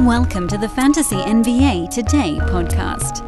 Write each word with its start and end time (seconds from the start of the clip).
Welcome 0.00 0.46
to 0.48 0.58
the 0.58 0.68
Fantasy 0.68 1.16
NBA 1.16 1.88
Today 1.88 2.36
podcast. 2.42 3.22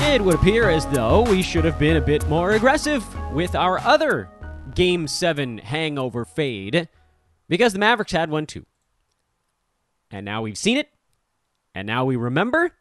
It 0.00 0.22
would 0.22 0.36
appear 0.36 0.70
as 0.70 0.86
though 0.86 1.20
we 1.22 1.42
should 1.42 1.66
have 1.66 1.78
been 1.78 1.98
a 1.98 2.00
bit 2.00 2.26
more 2.28 2.52
aggressive 2.52 3.04
with 3.34 3.54
our 3.54 3.78
other 3.80 4.30
Game 4.74 5.06
7 5.06 5.58
hangover 5.58 6.24
fade 6.24 6.88
because 7.46 7.74
the 7.74 7.78
Mavericks 7.78 8.12
had 8.12 8.30
one 8.30 8.46
too. 8.46 8.64
And 10.10 10.24
now 10.24 10.40
we've 10.40 10.56
seen 10.56 10.78
it, 10.78 10.88
and 11.74 11.86
now 11.86 12.06
we 12.06 12.16
remember, 12.16 12.72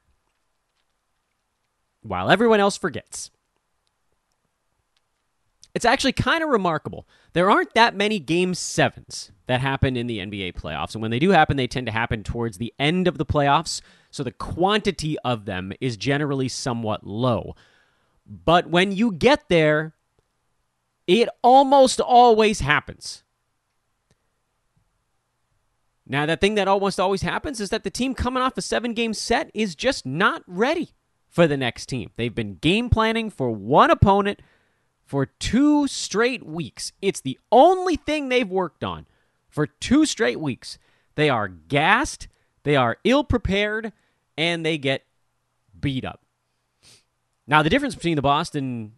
while 2.02 2.32
everyone 2.32 2.62
else 2.62 2.78
forgets. 2.78 3.30
It's 5.76 5.86
actually 5.86 6.14
kind 6.14 6.42
of 6.42 6.50
remarkable. 6.50 7.06
There 7.34 7.52
aren't 7.52 7.74
that 7.74 7.96
many 7.96 8.18
game 8.18 8.54
sevens 8.54 9.32
that 9.48 9.60
happen 9.60 9.98
in 9.98 10.08
the 10.08 10.20
NBA 10.20 10.54
playoffs. 10.54 10.96
And 10.96 11.02
when 11.02 11.12
they 11.12 11.20
do 11.20 11.32
happen, 11.32 11.58
they 11.58 11.68
tend 11.68 11.86
to 11.88 11.92
happen 11.92 12.24
towards 12.24 12.58
the 12.58 12.74
end 12.80 13.10
of 13.10 13.18
the 13.18 13.26
playoffs. 13.26 13.82
So 14.10 14.24
the 14.24 14.32
quantity 14.32 15.20
of 15.20 15.44
them 15.44 15.74
is 15.82 15.98
generally 15.98 16.48
somewhat 16.48 17.06
low. 17.06 17.56
But 18.26 18.70
when 18.70 18.94
you 18.94 19.12
get 19.12 19.50
there, 19.50 19.96
it 21.08 21.28
almost 21.44 22.00
always 22.00 22.62
happens. 22.62 23.24
Now, 26.08 26.26
that 26.26 26.40
thing 26.40 26.56
that 26.56 26.70
almost 26.70 27.02
always 27.02 27.24
happens 27.24 27.60
is 27.60 27.70
that 27.72 27.84
the 27.84 27.90
team 27.90 28.14
coming 28.14 28.42
off 28.42 28.58
a 28.58 28.62
seven 28.62 28.94
game 28.94 29.14
set 29.14 29.52
is 29.54 29.76
just 29.76 30.06
not 30.06 30.42
ready 30.48 30.92
for 31.28 31.48
the 31.48 31.58
next 31.58 31.88
team. 31.88 32.12
They've 32.16 32.34
been 32.34 32.56
game 32.56 32.90
planning 32.90 33.30
for 33.30 33.52
one 33.52 33.92
opponent 33.92 34.40
for 35.06 35.26
two 35.26 35.88
straight 35.88 36.46
weeks. 36.46 36.92
It's 37.02 37.22
the 37.22 37.40
only 37.52 37.96
thing 37.96 38.30
they've 38.30 38.50
worked 38.50 38.84
on 38.84 39.06
for 39.50 39.68
two 39.68 40.06
straight 40.06 40.40
weeks. 40.40 40.78
They 41.16 41.30
are 41.30 41.48
gassed, 41.48 42.28
they 42.64 42.76
are 42.76 42.98
ill 43.04 43.24
prepared, 43.24 43.94
and 44.38 44.66
they 44.66 44.78
get 44.78 45.06
beat 45.80 46.04
up. 46.04 46.22
Now, 47.48 47.62
the 47.62 47.70
difference 47.70 47.96
between 47.96 48.16
the 48.16 48.22
Boston 48.22 48.94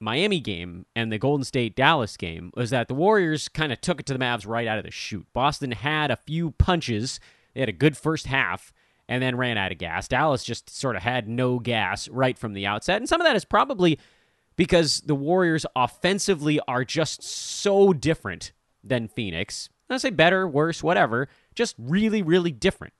Miami 0.00 0.40
game 0.40 0.84
and 0.96 1.12
the 1.12 1.18
Golden 1.18 1.44
State 1.44 1.76
Dallas 1.76 2.16
game 2.16 2.50
was 2.56 2.70
that 2.70 2.88
the 2.88 2.94
Warriors 2.94 3.48
kind 3.48 3.72
of 3.72 3.80
took 3.80 4.00
it 4.00 4.06
to 4.06 4.12
the 4.12 4.18
Mavs 4.18 4.46
right 4.46 4.66
out 4.66 4.78
of 4.78 4.84
the 4.84 4.90
chute. 4.90 5.26
Boston 5.32 5.70
had 5.70 6.10
a 6.10 6.16
few 6.16 6.50
punches, 6.50 7.20
they 7.54 7.60
had 7.60 7.68
a 7.68 7.72
good 7.72 7.96
first 7.96 8.26
half, 8.26 8.72
and 9.08 9.22
then 9.22 9.36
ran 9.36 9.56
out 9.56 9.70
of 9.70 9.78
gas. 9.78 10.08
Dallas 10.08 10.42
just 10.42 10.68
sort 10.68 10.96
of 10.96 11.02
had 11.02 11.28
no 11.28 11.60
gas 11.60 12.08
right 12.08 12.36
from 12.36 12.52
the 12.52 12.66
outset. 12.66 12.96
And 12.96 13.08
some 13.08 13.20
of 13.20 13.26
that 13.26 13.36
is 13.36 13.44
probably 13.44 13.98
because 14.56 15.00
the 15.02 15.14
Warriors 15.14 15.66
offensively 15.74 16.60
are 16.68 16.84
just 16.84 17.22
so 17.22 17.92
different 17.92 18.52
than 18.84 19.08
Phoenix. 19.08 19.68
I 19.88 19.96
say 19.98 20.10
better, 20.10 20.48
worse, 20.48 20.82
whatever, 20.82 21.28
just 21.54 21.74
really, 21.78 22.22
really 22.22 22.50
different. 22.50 22.94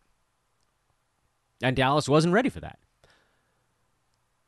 And 1.62 1.77
Dallas 1.77 2.09
wasn't 2.09 2.34
ready 2.34 2.48
for 2.48 2.61
that. 2.61 2.78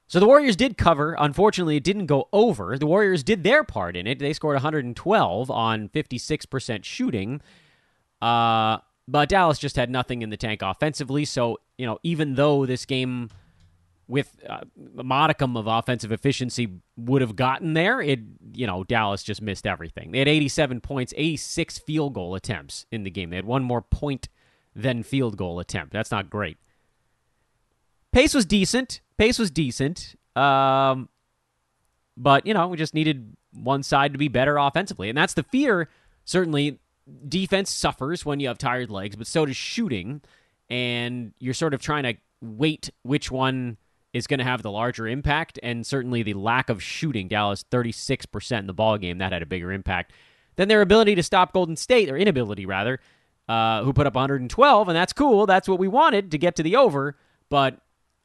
So 0.07 0.21
the 0.21 0.27
Warriors 0.27 0.57
did 0.57 0.77
cover. 0.77 1.17
Unfortunately, 1.19 1.77
it 1.77 1.85
didn't 1.85 2.07
go 2.07 2.29
over. 2.33 2.77
The 2.79 2.87
Warriors 2.87 3.23
did 3.23 3.43
their 3.43 3.65
part 3.65 3.97
in 3.97 4.07
it. 4.07 4.19
They 4.19 4.33
scored 4.33 4.55
112 4.55 5.51
on 5.51 5.89
56% 5.89 6.85
shooting. 6.85 7.41
Uh, 8.21 8.79
but 9.09 9.29
Dallas 9.29 9.59
just 9.59 9.77
had 9.77 9.91
nothing 9.91 10.23
in 10.23 10.31
the 10.31 10.37
tank 10.37 10.61
offensively. 10.63 11.25
So, 11.25 11.59
you 11.79 11.87
know, 11.87 11.99
even 12.03 12.35
though 12.35 12.67
this 12.67 12.85
game 12.85 13.31
with 14.07 14.37
uh, 14.49 14.61
a 14.99 15.03
modicum 15.03 15.57
of 15.57 15.67
offensive 15.67 16.13
efficiency 16.13 16.69
would 16.97 17.23
have 17.23 17.37
gotten 17.37 17.75
there, 17.75 18.01
it 18.01 18.21
you 18.53 18.67
know 18.67 18.85
Dallas 18.85 19.23
just 19.23 19.41
missed 19.41 19.67
everything. 19.67 20.13
They 20.13 20.19
had 20.19 20.29
87 20.29 20.81
points, 20.81 21.15
86 21.17 21.79
field 21.79 22.15
goal 22.15 22.35
attempts 22.35 22.87
in 22.91 23.05
the 23.05 23.11
game. 23.11 23.31
They 23.31 23.37
had 23.37 23.45
one 23.45 23.63
more 23.63 23.83
point 23.83 24.29
than 24.75 25.03
field 25.03 25.37
goal 25.37 25.61
attempt. 25.61 25.93
That's 25.93 26.11
not 26.11 26.29
great. 26.29 26.59
Pace 28.13 28.35
was 28.35 28.45
decent. 28.45 29.01
Pace 29.17 29.39
was 29.39 29.51
decent. 29.51 30.17
Um, 30.37 31.09
but 32.17 32.47
you 32.47 32.55
know 32.55 32.69
we 32.69 32.77
just 32.77 32.95
needed 32.95 33.37
one 33.53 33.83
side 33.83 34.13
to 34.13 34.19
be 34.19 34.29
better 34.29 34.57
offensively, 34.57 35.09
and 35.09 35.17
that's 35.17 35.35
the 35.35 35.43
fear. 35.43 35.89
Certainly, 36.25 36.79
defense 37.29 37.71
suffers 37.71 38.25
when 38.25 38.41
you 38.41 38.49
have 38.49 38.59
tired 38.59 38.91
legs, 38.91 39.17
but 39.17 39.27
so 39.27 39.47
does 39.47 39.57
shooting, 39.57 40.21
and 40.69 41.33
you're 41.39 41.55
sort 41.55 41.75
of 41.75 41.81
trying 41.81 42.03
to 42.05 42.15
wait 42.41 42.91
which 43.03 43.31
one 43.31 43.77
is 44.15 44.29
going 44.29 44.39
to 44.39 44.45
have 44.45 44.63
the 44.63 44.71
larger 44.71 45.07
impact, 45.09 45.59
and 45.63 45.85
certainly 45.85 46.23
the 46.23 46.35
lack 46.35 46.71
of 46.71 46.83
shooting. 46.83 47.27
Dallas 47.29 47.65
36% 47.71 48.61
in 48.61 48.67
the 48.67 48.73
ball 48.73 48.97
game 48.97 49.19
that 49.19 49.33
had 49.33 49.43
a 49.43 49.47
bigger 49.47 49.73
impact 49.73 50.13
than 50.55 50.69
their 50.69 50.81
ability 50.81 51.17
to 51.17 51.23
stop 51.23 51.53
Golden 51.53 51.77
State, 51.77 52.09
or 52.09 52.17
inability 52.17 52.65
rather, 52.65 53.01
uh, 53.49 53.83
who 53.83 53.93
put 53.93 54.07
up 54.07 54.15
112, 54.15 54.89
and 54.89 54.97
that's 54.97 55.13
cool. 55.13 55.47
That's 55.47 55.69
what 55.69 55.81
we 55.81 55.89
wanted 55.89 56.31
to 56.31 56.39
get 56.39 56.55
to 56.57 56.63
the 56.63 56.77
over, 56.77 57.17
but 57.51 57.81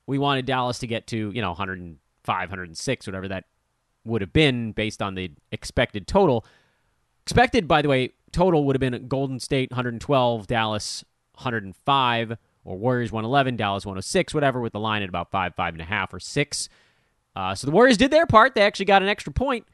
we 0.06 0.20
wanted 0.20 0.46
Dallas 0.46 0.78
to 0.80 0.88
get 0.88 1.08
to 1.08 1.32
you 1.34 1.42
know 1.42 1.50
105, 1.50 2.50
106, 2.50 3.08
whatever 3.08 3.28
that 3.28 3.46
would 4.06 4.22
have 4.22 4.32
been 4.32 4.72
based 4.72 5.02
on 5.02 5.16
the 5.16 5.32
expected 5.52 6.08
total. 6.08 6.46
Expected, 7.24 7.68
by 7.68 7.82
the 7.82 7.90
way, 7.90 8.12
total 8.32 8.64
would 8.66 8.76
have 8.76 8.80
been 8.80 9.08
Golden 9.08 9.40
State 9.40 9.72
112, 9.72 10.46
Dallas 10.46 11.04
105 11.34 12.38
or 12.70 12.78
Warriors 12.78 13.12
111, 13.12 13.56
Dallas 13.56 13.84
106, 13.84 14.32
whatever, 14.32 14.62
with 14.62 14.74
the 14.74 14.80
line 14.80 15.02
at 15.02 15.10
about 15.10 15.32
five, 15.32 15.56
five 15.56 15.74
and 15.74 15.82
a 15.82 15.86
half, 15.86 16.14
or 16.14 16.20
six. 16.20 16.70
Uh, 17.36 17.56
so 17.56 17.66
the 17.66 17.72
Warriors 17.72 17.98
did 17.98 18.12
their 18.12 18.28
part. 18.28 18.54
They 18.54 18.62
actually 18.62 18.86
got 18.86 19.02
an 19.02 19.08
extra 19.08 19.34
point 19.34 19.66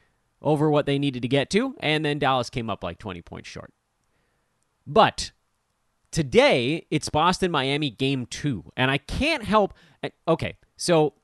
over 0.41 0.69
what 0.69 0.85
they 0.85 0.97
needed 0.97 1.21
to 1.21 1.27
get 1.27 1.49
to, 1.49 1.75
and 1.81 2.05
then 2.05 2.19
Dallas 2.19 2.49
came 2.49 2.69
up 2.69 2.85
like 2.85 2.97
20 2.97 3.21
points 3.21 3.49
short. 3.49 3.73
But 4.87 5.33
today, 6.09 6.87
it's 6.89 7.09
Boston 7.09 7.51
Miami 7.51 7.89
game 7.89 8.27
two, 8.27 8.71
and 8.77 8.89
I 8.89 8.97
can't 8.97 9.43
help. 9.43 9.73
Eh, 10.01 10.11
okay, 10.25 10.55
so 10.77 11.15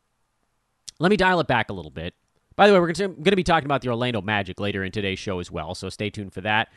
let 1.00 1.10
me 1.10 1.16
dial 1.16 1.40
it 1.40 1.48
back 1.48 1.70
a 1.70 1.74
little 1.74 1.92
bit. 1.92 2.16
By 2.58 2.68
the 2.68 2.74
way, 2.74 2.82
we're 2.82 2.92
going 2.92 3.24
to 3.24 3.36
be 3.38 3.46
talking 3.46 3.66
about 3.66 3.82
the 3.82 3.88
Orlando 3.88 4.22
Magic 4.22 4.60
later 4.60 4.84
in 4.84 4.92
today's 4.92 5.20
show 5.20 5.40
as 5.40 5.50
well, 5.50 5.74
so 5.74 5.88
stay 5.88 6.10
tuned 6.10 6.34
for 6.34 6.42
that 6.42 6.68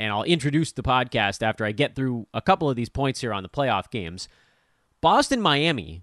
and 0.00 0.10
I'll 0.10 0.24
introduce 0.24 0.72
the 0.72 0.82
podcast 0.82 1.42
after 1.42 1.62
I 1.62 1.72
get 1.72 1.94
through 1.94 2.26
a 2.32 2.40
couple 2.40 2.70
of 2.70 2.74
these 2.74 2.88
points 2.88 3.20
here 3.20 3.34
on 3.34 3.42
the 3.42 3.50
playoff 3.50 3.90
games. 3.90 4.28
Boston 5.02 5.42
Miami, 5.42 6.02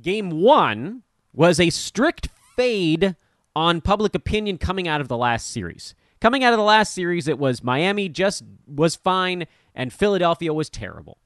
game 0.00 0.30
one 0.30 1.02
was 1.32 1.58
a 1.58 1.70
strict 1.70 2.28
fade 2.56 3.16
on 3.56 3.80
public 3.80 4.14
opinion 4.14 4.58
coming 4.58 4.86
out 4.86 5.00
of 5.00 5.08
the 5.08 5.16
last 5.16 5.50
series. 5.50 5.96
Coming 6.20 6.44
out 6.44 6.52
of 6.52 6.58
the 6.58 6.64
last 6.64 6.94
series, 6.94 7.26
it 7.26 7.36
was 7.36 7.64
Miami 7.64 8.08
just 8.08 8.44
was 8.64 8.94
fine 8.94 9.48
and 9.74 9.92
Philadelphia 9.92 10.54
was 10.54 10.70
terrible. 10.70 11.18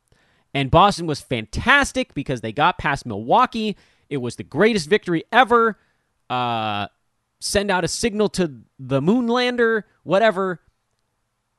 And 0.54 0.70
Boston 0.70 1.06
was 1.06 1.20
fantastic 1.20 2.14
because 2.14 2.40
they 2.40 2.50
got 2.50 2.78
past 2.78 3.04
Milwaukee. 3.04 3.76
It 4.08 4.16
was 4.16 4.36
the 4.36 4.42
greatest 4.42 4.88
victory 4.88 5.24
ever. 5.30 5.78
Uh, 6.30 6.88
send 7.40 7.70
out 7.70 7.84
a 7.84 7.88
signal 7.88 8.30
to 8.30 8.62
the 8.78 9.02
moonlander, 9.02 9.82
whatever 10.02 10.62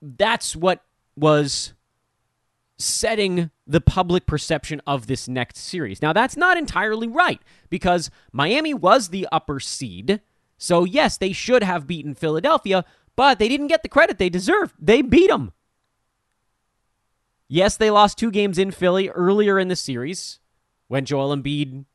that's 0.01 0.55
what 0.55 0.83
was 1.15 1.73
setting 2.77 3.51
the 3.67 3.81
public 3.81 4.25
perception 4.25 4.81
of 4.87 5.07
this 5.07 5.27
next 5.27 5.57
series. 5.57 6.01
Now, 6.01 6.13
that's 6.13 6.37
not 6.37 6.57
entirely 6.57 7.07
right 7.07 7.41
because 7.69 8.09
Miami 8.31 8.73
was 8.73 9.09
the 9.09 9.27
upper 9.31 9.59
seed. 9.59 10.21
So, 10.57 10.85
yes, 10.85 11.17
they 11.17 11.33
should 11.33 11.63
have 11.63 11.87
beaten 11.87 12.15
Philadelphia, 12.15 12.85
but 13.15 13.37
they 13.37 13.49
didn't 13.49 13.67
get 13.67 13.83
the 13.83 13.89
credit 13.89 14.17
they 14.17 14.29
deserved. 14.29 14.75
They 14.79 15.01
beat 15.01 15.29
them. 15.29 15.51
Yes, 17.47 17.75
they 17.75 17.89
lost 17.89 18.17
two 18.17 18.31
games 18.31 18.57
in 18.57 18.71
Philly 18.71 19.09
earlier 19.09 19.59
in 19.59 19.67
the 19.67 19.75
series 19.75 20.39
when 20.87 21.05
Joel 21.05 21.35
Embiid 21.35 21.85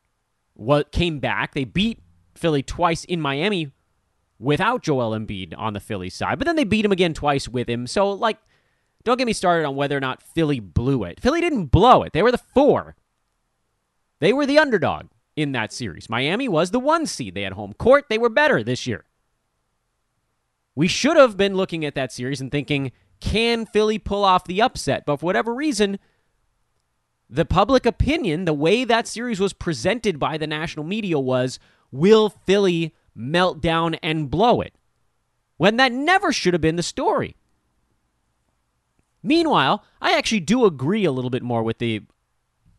came 0.90 1.20
back. 1.20 1.54
They 1.54 1.64
beat 1.64 2.00
Philly 2.34 2.62
twice 2.62 3.04
in 3.04 3.20
Miami 3.20 3.70
without 4.38 4.82
Joel 4.82 5.18
Embiid 5.18 5.54
on 5.56 5.72
the 5.72 5.80
Philly 5.80 6.10
side, 6.10 6.38
but 6.38 6.46
then 6.46 6.56
they 6.56 6.64
beat 6.64 6.84
him 6.84 6.92
again 6.92 7.14
twice 7.14 7.48
with 7.48 7.68
him. 7.68 7.86
So, 7.86 8.10
like, 8.10 8.38
don't 9.04 9.18
get 9.18 9.26
me 9.26 9.32
started 9.32 9.66
on 9.66 9.76
whether 9.76 9.96
or 9.96 10.00
not 10.00 10.22
Philly 10.22 10.60
blew 10.60 11.04
it. 11.04 11.20
Philly 11.20 11.40
didn't 11.40 11.66
blow 11.66 12.02
it, 12.02 12.12
they 12.12 12.22
were 12.22 12.32
the 12.32 12.38
four. 12.38 12.96
They 14.20 14.32
were 14.32 14.46
the 14.46 14.58
underdog 14.58 15.06
in 15.36 15.52
that 15.52 15.72
series. 15.72 16.08
Miami 16.08 16.48
was 16.48 16.70
the 16.70 16.78
one 16.78 17.04
seed. 17.06 17.34
They 17.34 17.42
had 17.42 17.52
home 17.54 17.74
court, 17.74 18.06
they 18.08 18.18
were 18.18 18.28
better 18.28 18.62
this 18.62 18.86
year. 18.86 19.04
We 20.74 20.88
should 20.88 21.16
have 21.16 21.36
been 21.36 21.54
looking 21.54 21.84
at 21.84 21.94
that 21.94 22.12
series 22.12 22.40
and 22.40 22.50
thinking, 22.50 22.92
can 23.20 23.66
Philly 23.66 23.98
pull 23.98 24.24
off 24.24 24.44
the 24.44 24.60
upset? 24.60 25.06
But 25.06 25.20
for 25.20 25.26
whatever 25.26 25.54
reason, 25.54 25.98
the 27.30 27.44
public 27.44 27.86
opinion, 27.86 28.44
the 28.44 28.52
way 28.52 28.84
that 28.84 29.06
series 29.06 29.40
was 29.40 29.52
presented 29.52 30.18
by 30.18 30.36
the 30.36 30.46
national 30.46 30.84
media 30.84 31.18
was, 31.18 31.58
will 31.90 32.28
Philly 32.28 32.94
melt 33.14 33.60
down 33.60 33.94
and 33.96 34.30
blow 34.30 34.60
it, 34.60 34.74
when 35.56 35.76
that 35.76 35.92
never 35.92 36.32
should 36.32 36.54
have 36.54 36.60
been 36.60 36.76
the 36.76 36.82
story. 36.82 37.36
Meanwhile, 39.22 39.84
I 40.00 40.16
actually 40.18 40.40
do 40.40 40.64
agree 40.66 41.04
a 41.04 41.12
little 41.12 41.30
bit 41.30 41.42
more 41.42 41.62
with 41.62 41.78
the 41.78 42.02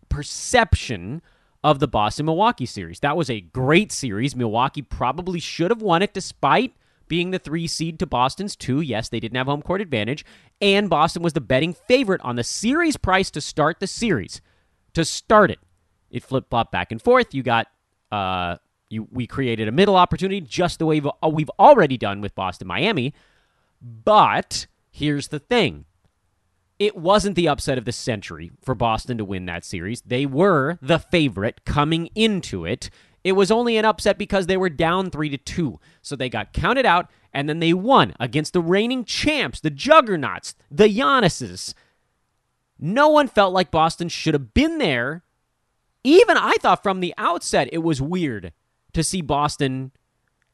perception 0.10 1.22
of 1.64 1.80
the 1.80 1.88
Boston 1.88 2.28
Milwaukee 2.28 2.68
series. 2.68 3.00
That 3.00 3.18
was 3.18 3.30
a 3.30 3.42
great 3.42 3.92
series. 3.92 4.36
Milwaukee 4.36 4.84
probably 4.84 5.40
should 5.40 5.72
have 5.72 5.82
won 5.82 6.04
it 6.04 6.14
despite 6.14 6.76
being 7.08 7.32
the 7.32 7.40
three 7.40 7.66
seed 7.66 7.98
to 8.00 8.06
Boston's 8.06 8.56
two. 8.56 8.82
Yes, 8.82 9.10
they 9.10 9.20
didn't 9.20 9.38
have 9.38 9.48
home 9.48 9.64
court 9.64 9.82
advantage. 9.82 10.24
And 10.62 10.90
Boston 10.90 11.24
was 11.24 11.34
the 11.34 11.42
betting 11.42 11.74
favorite 11.74 12.22
on 12.22 12.36
the 12.36 12.44
series 12.44 12.98
price 12.98 13.32
to 13.32 13.42
start 13.42 13.80
the 13.80 13.88
series. 13.88 14.42
To 14.94 15.04
start 15.04 15.50
it, 15.50 15.60
it 16.12 16.24
flip 16.24 16.46
flopped 16.50 16.72
back 16.72 16.92
and 16.92 17.02
forth. 17.02 17.34
You 17.34 17.42
got, 17.42 17.68
uh, 18.12 18.58
you, 18.96 19.08
we 19.12 19.28
created 19.28 19.68
a 19.68 19.72
middle 19.72 19.96
opportunity 19.96 20.42
just 20.42 20.80
the 20.80 20.86
way 20.86 21.00
we've, 21.00 21.12
uh, 21.24 21.30
we've 21.30 21.52
already 21.60 21.98
done 21.98 22.22
with 22.22 22.34
Boston 22.34 22.68
Miami. 22.68 23.14
But 23.82 24.66
here's 24.92 25.28
the 25.28 25.40
thing 25.40 25.86
it 26.80 26.98
wasn't 26.98 27.36
the 27.36 27.48
upset 27.48 27.78
of 27.78 27.86
the 27.86 27.92
century 27.92 28.52
for 28.62 28.76
Boston 28.76 29.18
to 29.18 29.26
win 29.26 29.46
that 29.46 29.64
series. 29.64 30.02
They 30.02 30.26
were 30.26 30.78
the 30.82 31.00
favorite 31.00 31.64
coming 31.66 32.10
into 32.16 32.66
it. 32.66 32.90
It 33.24 33.34
was 33.34 33.50
only 33.50 33.78
an 33.78 33.86
upset 33.86 34.18
because 34.18 34.48
they 34.48 34.58
were 34.58 34.70
down 34.70 35.10
3 35.10 35.30
to 35.30 35.38
2. 35.38 35.80
So 36.02 36.16
they 36.16 36.30
got 36.30 36.54
counted 36.54 36.86
out 36.86 37.10
and 37.34 37.48
then 37.48 37.60
they 37.60 37.74
won 37.74 38.14
against 38.20 38.54
the 38.54 38.62
reigning 38.62 39.06
champs, 39.06 39.60
the 39.60 39.70
juggernauts, 39.70 40.56
the 40.70 40.88
Giannis's. 40.88 41.74
No 42.78 43.08
one 43.08 43.28
felt 43.28 43.54
like 43.54 43.72
Boston 43.72 44.10
should 44.10 44.34
have 44.34 44.54
been 44.54 44.78
there. 44.78 45.24
Even 46.04 46.38
I 46.38 46.56
thought 46.60 46.84
from 46.84 47.00
the 47.00 47.14
outset 47.18 47.70
it 47.72 47.80
was 47.80 48.02
weird 48.02 48.52
to 48.96 49.04
see 49.04 49.22
Boston 49.22 49.92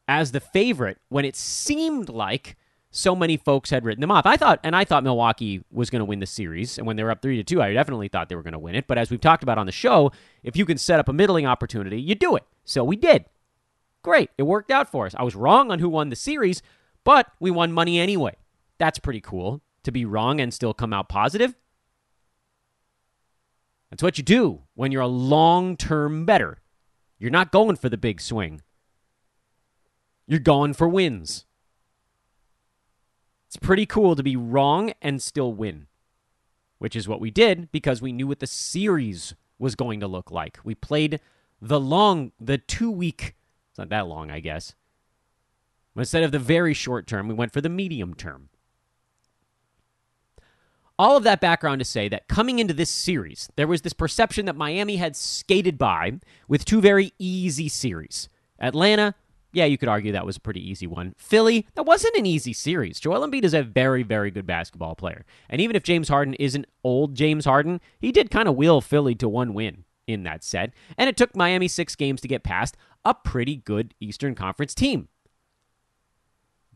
as 0.07 0.31
the 0.31 0.39
favorite 0.39 0.97
when 1.09 1.25
it 1.25 1.35
seemed 1.35 2.09
like 2.09 2.57
so 2.89 3.15
many 3.15 3.37
folks 3.37 3.69
had 3.69 3.85
written 3.85 4.01
them 4.01 4.11
off. 4.11 4.25
I 4.25 4.35
thought, 4.35 4.59
and 4.63 4.75
I 4.75 4.83
thought 4.83 5.03
Milwaukee 5.03 5.63
was 5.71 5.89
going 5.89 6.01
to 6.01 6.05
win 6.05 6.19
the 6.19 6.25
series, 6.25 6.77
and 6.77 6.85
when 6.85 6.97
they 6.97 7.03
were 7.03 7.11
up 7.11 7.21
three 7.21 7.37
to 7.37 7.43
two, 7.43 7.61
I 7.61 7.71
definitely 7.71 8.09
thought 8.09 8.27
they 8.27 8.35
were 8.35 8.43
going 8.43 8.51
to 8.51 8.59
win 8.59 8.75
it. 8.75 8.87
But 8.87 8.97
as 8.97 9.09
we've 9.09 9.21
talked 9.21 9.43
about 9.43 9.57
on 9.57 9.65
the 9.65 9.71
show, 9.71 10.11
if 10.43 10.57
you 10.57 10.65
can 10.65 10.77
set 10.77 10.99
up 10.99 11.07
a 11.07 11.13
middling 11.13 11.45
opportunity, 11.45 12.01
you 12.01 12.15
do 12.15 12.35
it. 12.35 12.43
So 12.65 12.83
we 12.83 12.97
did. 12.97 13.25
Great, 14.03 14.31
it 14.37 14.43
worked 14.43 14.71
out 14.71 14.91
for 14.91 15.05
us. 15.05 15.15
I 15.15 15.23
was 15.23 15.35
wrong 15.35 15.71
on 15.71 15.79
who 15.79 15.87
won 15.87 16.09
the 16.09 16.15
series, 16.15 16.61
but 17.03 17.31
we 17.39 17.51
won 17.51 17.71
money 17.71 17.99
anyway. 17.99 18.35
That's 18.77 18.99
pretty 18.99 19.21
cool 19.21 19.61
to 19.83 19.91
be 19.91 20.05
wrong 20.05 20.41
and 20.41 20.53
still 20.53 20.73
come 20.73 20.91
out 20.91 21.07
positive. 21.07 21.55
That's 23.89 24.03
what 24.03 24.17
you 24.17 24.23
do 24.23 24.63
when 24.73 24.91
you're 24.91 25.01
a 25.01 25.07
long 25.07 25.77
term 25.77 26.25
bettor. 26.25 26.61
You're 27.21 27.29
not 27.29 27.51
going 27.51 27.75
for 27.75 27.87
the 27.87 27.97
big 27.97 28.19
swing. 28.19 28.63
You're 30.25 30.39
going 30.39 30.73
for 30.73 30.89
wins. 30.89 31.45
It's 33.45 33.57
pretty 33.57 33.85
cool 33.85 34.15
to 34.15 34.23
be 34.23 34.35
wrong 34.35 34.93
and 35.03 35.21
still 35.21 35.53
win, 35.53 35.85
which 36.79 36.95
is 36.95 37.07
what 37.07 37.21
we 37.21 37.29
did 37.29 37.71
because 37.71 38.01
we 38.01 38.11
knew 38.11 38.25
what 38.25 38.39
the 38.39 38.47
series 38.47 39.35
was 39.59 39.75
going 39.75 39.99
to 39.99 40.07
look 40.07 40.31
like. 40.31 40.57
We 40.63 40.73
played 40.73 41.19
the 41.61 41.79
long, 41.79 42.31
the 42.39 42.57
two 42.57 42.89
week, 42.89 43.35
it's 43.69 43.77
not 43.77 43.89
that 43.89 44.07
long, 44.07 44.31
I 44.31 44.39
guess. 44.39 44.73
Instead 45.95 46.23
of 46.23 46.31
the 46.31 46.39
very 46.39 46.73
short 46.73 47.05
term, 47.05 47.27
we 47.27 47.35
went 47.35 47.53
for 47.53 47.61
the 47.61 47.69
medium 47.69 48.15
term. 48.15 48.49
All 50.99 51.17
of 51.17 51.23
that 51.23 51.41
background 51.41 51.79
to 51.79 51.85
say 51.85 52.09
that 52.09 52.27
coming 52.27 52.59
into 52.59 52.73
this 52.73 52.89
series, 52.89 53.49
there 53.55 53.67
was 53.67 53.81
this 53.81 53.93
perception 53.93 54.45
that 54.45 54.55
Miami 54.55 54.97
had 54.97 55.15
skated 55.15 55.77
by 55.77 56.19
with 56.47 56.65
two 56.65 56.81
very 56.81 57.13
easy 57.17 57.69
series 57.69 58.29
Atlanta 58.59 59.15
yeah, 59.53 59.65
you 59.65 59.77
could 59.77 59.89
argue 59.89 60.13
that 60.13 60.25
was 60.25 60.37
a 60.37 60.41
pretty 60.41 60.67
easy 60.67 60.87
one. 60.87 61.13
Philly, 61.17 61.67
that 61.75 61.83
wasn't 61.83 62.15
an 62.15 62.25
easy 62.25 62.53
series. 62.53 62.99
Joel 62.99 63.27
Embiid 63.27 63.43
is 63.43 63.53
a 63.53 63.63
very, 63.63 64.03
very 64.03 64.31
good 64.31 64.47
basketball 64.47 64.95
player. 64.95 65.25
And 65.49 65.59
even 65.59 65.75
if 65.75 65.83
James 65.83 66.07
Harden 66.07 66.35
isn't 66.35 66.67
old 66.83 67.15
James 67.15 67.45
Harden, 67.45 67.81
he 67.99 68.11
did 68.11 68.31
kind 68.31 68.47
of 68.47 68.55
wheel 68.55 68.81
Philly 68.81 69.15
to 69.15 69.27
one 69.27 69.53
win 69.53 69.83
in 70.07 70.23
that 70.23 70.43
set. 70.43 70.71
And 70.97 71.09
it 71.09 71.17
took 71.17 71.35
Miami 71.35 71.67
six 71.67 71.95
games 71.95 72.21
to 72.21 72.27
get 72.27 72.43
past 72.43 72.77
a 73.03 73.13
pretty 73.13 73.57
good 73.57 73.93
Eastern 73.99 74.35
Conference 74.35 74.73
team. 74.73 75.09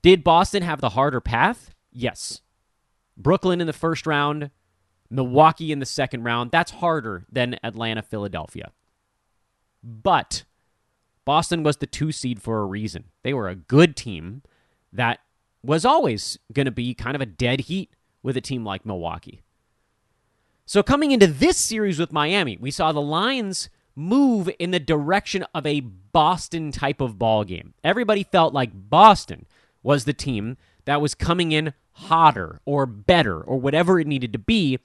Did 0.02 0.24
Boston 0.24 0.62
have 0.62 0.82
the 0.82 0.90
harder 0.90 1.22
path? 1.22 1.72
Yes. 1.92 2.42
Brooklyn 3.18 3.62
in 3.62 3.68
the 3.68 3.74
first 3.74 4.06
round, 4.06 4.50
Milwaukee 5.10 5.72
in 5.72 5.80
the 5.80 5.86
second 5.86 6.24
round. 6.24 6.52
That's 6.52 6.72
harder 6.72 7.26
than 7.32 7.58
Atlanta, 7.64 8.02
Philadelphia. 8.02 8.72
But 9.84 10.44
Boston 11.26 11.64
was 11.64 11.78
the 11.78 11.88
two 11.88 12.12
seed 12.12 12.42
for 12.42 12.60
a 12.60 12.66
reason. 12.66 13.06
They 13.24 13.34
were 13.34 13.50
a 13.50 13.56
good 13.56 13.96
team 13.96 14.42
that 14.92 15.20
was 15.64 15.86
always 15.86 16.38
going 16.54 16.66
to 16.66 16.72
be 16.72 16.94
kind 16.94 17.16
of 17.16 17.22
a 17.22 17.26
dead 17.26 17.62
heat 17.62 17.92
with 18.22 18.38
a 18.38 18.42
team 18.42 18.64
like 18.64 18.86
Milwaukee. 18.86 19.42
So 20.66 20.82
coming 20.82 21.12
into 21.12 21.28
this 21.28 21.58
series 21.58 22.00
with 22.00 22.12
Miami, 22.12 22.58
we 22.58 22.72
saw 22.72 22.92
the 22.92 23.02
lines 23.02 23.70
move 23.96 24.50
in 24.60 24.72
the 24.72 24.80
direction 24.80 25.46
of 25.54 25.66
a 25.66 25.80
Boston 25.80 26.72
type 26.72 27.02
of 27.02 27.18
ball 27.18 27.44
game. 27.44 27.74
Everybody 27.84 28.24
felt 28.24 28.54
like 28.54 28.72
Boston 28.74 29.46
was 29.84 30.06
the 30.06 30.14
team 30.14 30.58
that 30.86 31.02
was 31.02 31.16
coming 31.16 31.52
in 31.52 31.74
hotter 31.96 32.60
or 32.66 32.86
better 32.86 33.42
or 33.42 33.60
whatever 33.60 34.00
it 34.00 34.08
needed 34.08 34.34
to 34.34 34.40
be, 34.40 34.80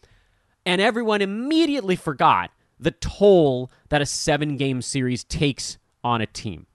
and 0.65 0.81
everyone 0.81 1.21
immediately 1.21 1.97
forgot 1.97 2.51
the 2.79 2.93
toll 2.93 3.71
that 3.89 4.01
a 4.01 4.05
7-game 4.05 4.81
series 4.81 5.25
takes 5.25 5.77
on 6.03 6.21
a 6.21 6.27
team. 6.27 6.67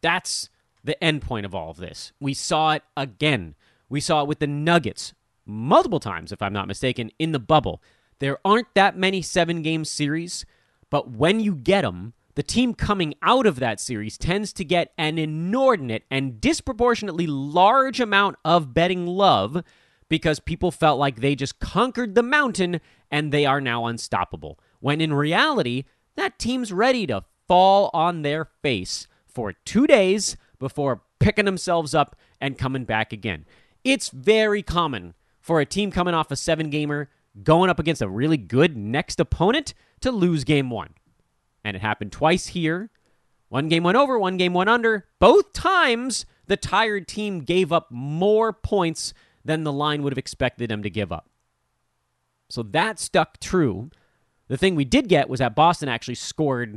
That's 0.00 0.50
the 0.84 1.02
end 1.02 1.22
point 1.22 1.46
of 1.46 1.54
all 1.54 1.70
of 1.70 1.76
this. 1.76 2.12
We 2.20 2.34
saw 2.34 2.72
it 2.72 2.82
again. 2.96 3.54
We 3.88 4.00
saw 4.00 4.22
it 4.22 4.28
with 4.28 4.38
the 4.38 4.46
Nuggets 4.46 5.14
multiple 5.46 6.00
times, 6.00 6.32
if 6.32 6.42
I'm 6.42 6.52
not 6.52 6.68
mistaken, 6.68 7.10
in 7.18 7.32
the 7.32 7.38
bubble. 7.38 7.82
There 8.18 8.38
aren't 8.44 8.74
that 8.74 8.96
many 8.96 9.22
seven 9.22 9.62
game 9.62 9.84
series, 9.84 10.44
but 10.90 11.10
when 11.10 11.40
you 11.40 11.54
get 11.54 11.82
them, 11.82 12.14
the 12.38 12.44
team 12.44 12.72
coming 12.72 13.14
out 13.20 13.46
of 13.46 13.58
that 13.58 13.80
series 13.80 14.16
tends 14.16 14.52
to 14.52 14.64
get 14.64 14.92
an 14.96 15.18
inordinate 15.18 16.04
and 16.08 16.40
disproportionately 16.40 17.26
large 17.26 17.98
amount 17.98 18.36
of 18.44 18.72
betting 18.72 19.08
love 19.08 19.64
because 20.08 20.38
people 20.38 20.70
felt 20.70 21.00
like 21.00 21.16
they 21.16 21.34
just 21.34 21.58
conquered 21.58 22.14
the 22.14 22.22
mountain 22.22 22.80
and 23.10 23.32
they 23.32 23.44
are 23.44 23.60
now 23.60 23.86
unstoppable 23.86 24.56
when 24.78 25.00
in 25.00 25.12
reality, 25.12 25.82
that 26.14 26.38
team's 26.38 26.72
ready 26.72 27.08
to 27.08 27.24
fall 27.48 27.90
on 27.92 28.22
their 28.22 28.44
face 28.44 29.08
for 29.26 29.52
two 29.64 29.88
days 29.88 30.36
before 30.60 31.02
picking 31.18 31.44
themselves 31.44 31.92
up 31.92 32.14
and 32.40 32.56
coming 32.56 32.84
back 32.84 33.12
again. 33.12 33.46
It's 33.82 34.10
very 34.10 34.62
common 34.62 35.14
for 35.40 35.58
a 35.58 35.66
team 35.66 35.90
coming 35.90 36.14
off 36.14 36.30
a 36.30 36.36
seven 36.36 36.70
gamer 36.70 37.10
going 37.42 37.68
up 37.68 37.80
against 37.80 38.00
a 38.00 38.08
really 38.08 38.36
good 38.36 38.76
next 38.76 39.18
opponent 39.18 39.74
to 40.02 40.12
lose 40.12 40.44
game 40.44 40.70
one. 40.70 40.94
And 41.64 41.76
it 41.76 41.80
happened 41.80 42.12
twice 42.12 42.48
here. 42.48 42.90
One 43.48 43.68
game 43.68 43.82
went 43.82 43.96
over, 43.96 44.18
one 44.18 44.36
game 44.36 44.54
went 44.54 44.70
under. 44.70 45.06
Both 45.18 45.52
times, 45.52 46.26
the 46.46 46.56
tired 46.56 47.08
team 47.08 47.40
gave 47.40 47.72
up 47.72 47.90
more 47.90 48.52
points 48.52 49.14
than 49.44 49.64
the 49.64 49.72
line 49.72 50.02
would 50.02 50.12
have 50.12 50.18
expected 50.18 50.70
them 50.70 50.82
to 50.82 50.90
give 50.90 51.10
up. 51.10 51.28
So 52.50 52.62
that 52.62 52.98
stuck 52.98 53.40
true 53.40 53.90
the 54.48 54.56
thing 54.56 54.74
we 54.74 54.84
did 54.84 55.08
get 55.08 55.28
was 55.28 55.38
that 55.40 55.54
Boston 55.54 55.88
actually 55.88 56.14
scored 56.16 56.72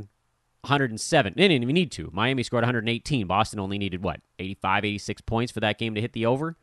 107. 0.60 1.34
They 1.36 1.48
didn't 1.48 1.62
even 1.62 1.74
need 1.74 1.90
to. 1.92 2.10
Miami 2.12 2.42
scored 2.42 2.62
118. 2.62 3.26
Boston 3.26 3.58
only 3.58 3.78
needed, 3.78 4.02
what, 4.02 4.20
85, 4.38 4.84
86 4.84 5.20
points 5.22 5.52
for 5.52 5.60
that 5.60 5.78
game 5.78 5.94
to 5.94 6.00
hit 6.00 6.12
the 6.12 6.26
over? 6.26 6.56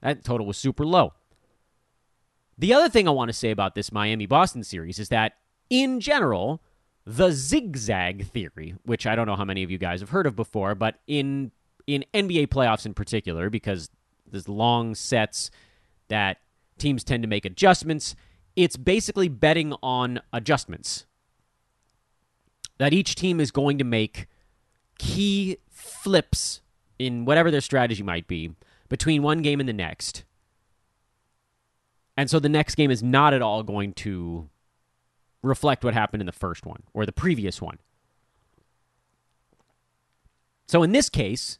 That 0.00 0.24
total 0.24 0.46
was 0.46 0.56
super 0.56 0.84
low. 0.84 1.12
The 2.56 2.72
other 2.72 2.88
thing 2.88 3.06
I 3.06 3.12
want 3.12 3.28
to 3.28 3.34
say 3.34 3.50
about 3.50 3.74
this 3.74 3.92
Miami 3.92 4.26
Boston 4.26 4.64
series 4.64 4.98
is 4.98 5.10
that, 5.10 5.34
in 5.68 6.00
general, 6.00 6.62
the 7.06 7.30
zigzag 7.32 8.26
theory, 8.26 8.74
which 8.84 9.06
I 9.06 9.14
don't 9.14 9.26
know 9.26 9.36
how 9.36 9.44
many 9.44 9.62
of 9.62 9.70
you 9.70 9.78
guys 9.78 10.00
have 10.00 10.10
heard 10.10 10.26
of 10.26 10.36
before, 10.36 10.74
but 10.74 11.00
in 11.06 11.52
in 11.86 12.04
NBA 12.14 12.48
playoffs 12.48 12.86
in 12.86 12.94
particular, 12.94 13.50
because 13.50 13.90
there's 14.30 14.48
long 14.48 14.94
sets 14.94 15.50
that 16.08 16.38
teams 16.78 17.04
tend 17.04 17.22
to 17.22 17.28
make 17.28 17.44
adjustments 17.44 18.16
it's 18.56 18.76
basically 18.76 19.28
betting 19.28 19.74
on 19.82 20.20
adjustments 20.32 21.06
that 22.78 22.92
each 22.92 23.14
team 23.14 23.40
is 23.40 23.50
going 23.50 23.78
to 23.78 23.84
make 23.84 24.26
key 24.98 25.58
flips 25.70 26.60
in 26.98 27.24
whatever 27.24 27.50
their 27.50 27.60
strategy 27.60 28.02
might 28.02 28.26
be 28.26 28.54
between 28.88 29.22
one 29.22 29.42
game 29.42 29.60
and 29.60 29.68
the 29.68 29.72
next. 29.72 30.24
And 32.16 32.30
so 32.30 32.38
the 32.38 32.48
next 32.48 32.76
game 32.76 32.90
is 32.90 33.02
not 33.02 33.34
at 33.34 33.42
all 33.42 33.62
going 33.62 33.92
to 33.94 34.48
reflect 35.44 35.84
what 35.84 35.94
happened 35.94 36.22
in 36.22 36.26
the 36.26 36.32
first 36.32 36.66
one 36.66 36.82
or 36.92 37.06
the 37.06 37.12
previous 37.12 37.60
one. 37.60 37.78
So 40.66 40.82
in 40.82 40.92
this 40.92 41.08
case, 41.08 41.58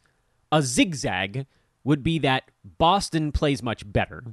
a 0.51 0.63
zigzag 0.63 1.47
would 1.85 2.03
be 2.03 2.19
that 2.21 2.51
Boston 2.65 3.33
plays 3.33 3.63
much 3.63 3.91
better 3.91 4.25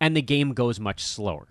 and 0.00 0.16
the 0.16 0.22
game 0.22 0.52
goes 0.52 0.80
much 0.80 1.04
slower 1.04 1.48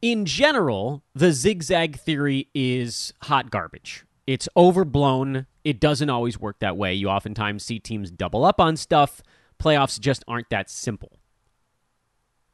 in 0.00 0.24
general, 0.24 1.02
the 1.14 1.32
zigzag 1.32 1.98
theory 1.98 2.48
is 2.54 3.12
hot 3.22 3.50
garbage. 3.50 4.04
It's 4.26 4.48
overblown. 4.56 5.46
It 5.64 5.80
doesn't 5.80 6.10
always 6.10 6.38
work 6.38 6.60
that 6.60 6.76
way. 6.76 6.94
You 6.94 7.08
oftentimes 7.08 7.64
see 7.64 7.78
teams 7.78 8.10
double 8.10 8.44
up 8.44 8.60
on 8.60 8.76
stuff. 8.76 9.22
Playoffs 9.60 9.98
just 9.98 10.22
aren't 10.28 10.50
that 10.50 10.70
simple. 10.70 11.17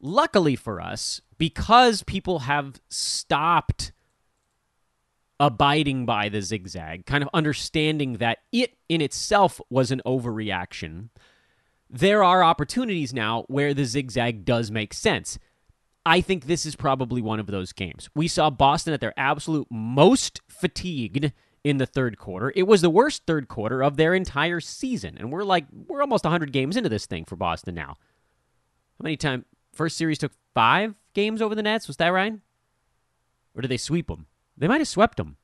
Luckily 0.07 0.55
for 0.55 0.83
us, 0.83 1.23
because 1.39 2.03
people 2.03 2.41
have 2.41 2.79
stopped 2.91 3.91
abiding 5.41 6.05
by 6.05 6.29
the 6.29 6.43
zigzag, 6.43 7.07
kind 7.07 7.25
of 7.25 7.31
understanding 7.33 8.19
that 8.19 8.41
it 8.53 8.77
in 8.91 9.01
itself 9.01 9.63
was 9.71 9.91
an 9.91 10.03
overreaction, 10.05 11.09
there 11.89 12.23
are 12.23 12.45
opportunities 12.45 13.15
now 13.15 13.45
where 13.49 13.73
the 13.73 13.87
zigzag 13.87 14.45
does 14.45 14.71
make 14.71 14.93
sense. 14.93 15.39
I 16.05 16.21
think 16.21 16.45
this 16.45 16.67
is 16.67 16.77
probably 16.77 17.23
one 17.23 17.41
of 17.41 17.47
those 17.47 17.73
games. 17.73 18.11
We 18.15 18.29
saw 18.29 18.51
Boston 18.51 18.93
at 18.93 19.01
their 19.01 19.15
absolute 19.17 19.69
most 19.71 20.43
fatigued 20.49 21.33
in 21.65 21.79
the 21.79 21.87
third 21.87 22.19
quarter. 22.19 22.53
It 22.55 22.65
was 22.65 22.83
the 22.83 22.91
worst 22.91 23.23
third 23.27 23.49
quarter 23.49 23.83
of 23.83 23.97
their 23.97 24.13
entire 24.13 24.61
season. 24.61 25.17
And 25.19 25.33
we're 25.33 25.45
like, 25.45 25.65
we're 25.73 26.03
almost 26.03 26.25
100 26.25 26.53
games 26.53 26.77
into 26.77 26.91
this 26.91 27.07
thing 27.07 27.25
for 27.25 27.37
Boston 27.37 27.75
now. 27.75 27.97
How 28.99 29.03
many 29.03 29.17
times? 29.17 29.45
First 29.75 29.97
series 29.97 30.19
took 30.19 30.33
five 30.55 30.95
games 31.15 31.43
over 31.43 31.55
the 31.55 31.63
Nets. 31.63 31.89
Was 31.89 31.97
that 31.99 32.09
right? 32.09 32.35
Or 33.55 33.63
did 33.63 33.71
they 33.71 33.77
sweep 33.77 34.09
them? 34.09 34.27
They 34.57 34.69
might 34.69 34.81
have 34.81 34.89
swept 34.89 35.17
them. 35.17 35.37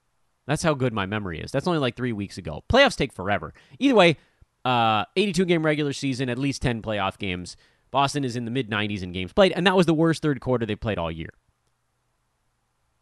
That's 0.47 0.63
how 0.63 0.75
good 0.75 0.93
my 0.93 1.07
memory 1.07 1.41
is. 1.41 1.53
That's 1.53 1.67
only 1.67 1.79
like 1.79 1.97
three 1.97 2.13
weeks 2.13 2.39
ago. 2.39 2.65
Playoffs 2.69 2.97
take 2.97 3.13
forever. 3.13 3.53
Either 3.79 3.95
way, 3.95 4.17
uh, 4.65 5.05
82 5.17 5.45
game 5.45 5.65
regular 5.65 5.93
season, 5.93 6.29
at 6.29 6.39
least 6.39 6.63
10 6.63 6.83
playoff 6.83 7.19
games. 7.19 7.57
Boston 7.91 8.25
is 8.25 8.37
in 8.37 8.45
the 8.45 8.51
mid 8.51 8.71
90s 8.71 9.03
in 9.03 9.13
games 9.13 9.33
played, 9.33 9.53
and 9.53 9.67
that 9.67 9.77
was 9.77 9.87
the 9.87 9.95
worst 9.95 10.23
third 10.23 10.41
quarter 10.41 10.65
they 10.67 10.77
played 10.77 10.99
all 10.99 11.11
year. 11.11 11.31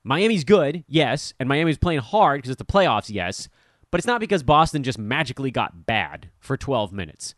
Miami's 0.02 0.44
good, 0.44 0.84
yes, 0.88 1.34
and 1.38 1.48
Miami's 1.48 1.78
playing 1.78 2.00
hard 2.00 2.38
because 2.38 2.50
it's 2.50 2.58
the 2.58 2.64
playoffs, 2.64 3.10
yes, 3.12 3.48
but 3.90 3.98
it's 3.98 4.06
not 4.06 4.20
because 4.20 4.42
Boston 4.42 4.82
just 4.82 4.98
magically 4.98 5.50
got 5.50 5.86
bad 5.86 6.30
for 6.38 6.56
12 6.56 6.92
minutes. 6.92 7.34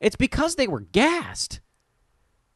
It's 0.00 0.16
because 0.16 0.54
they 0.54 0.68
were 0.68 0.80
gassed. 0.80 1.60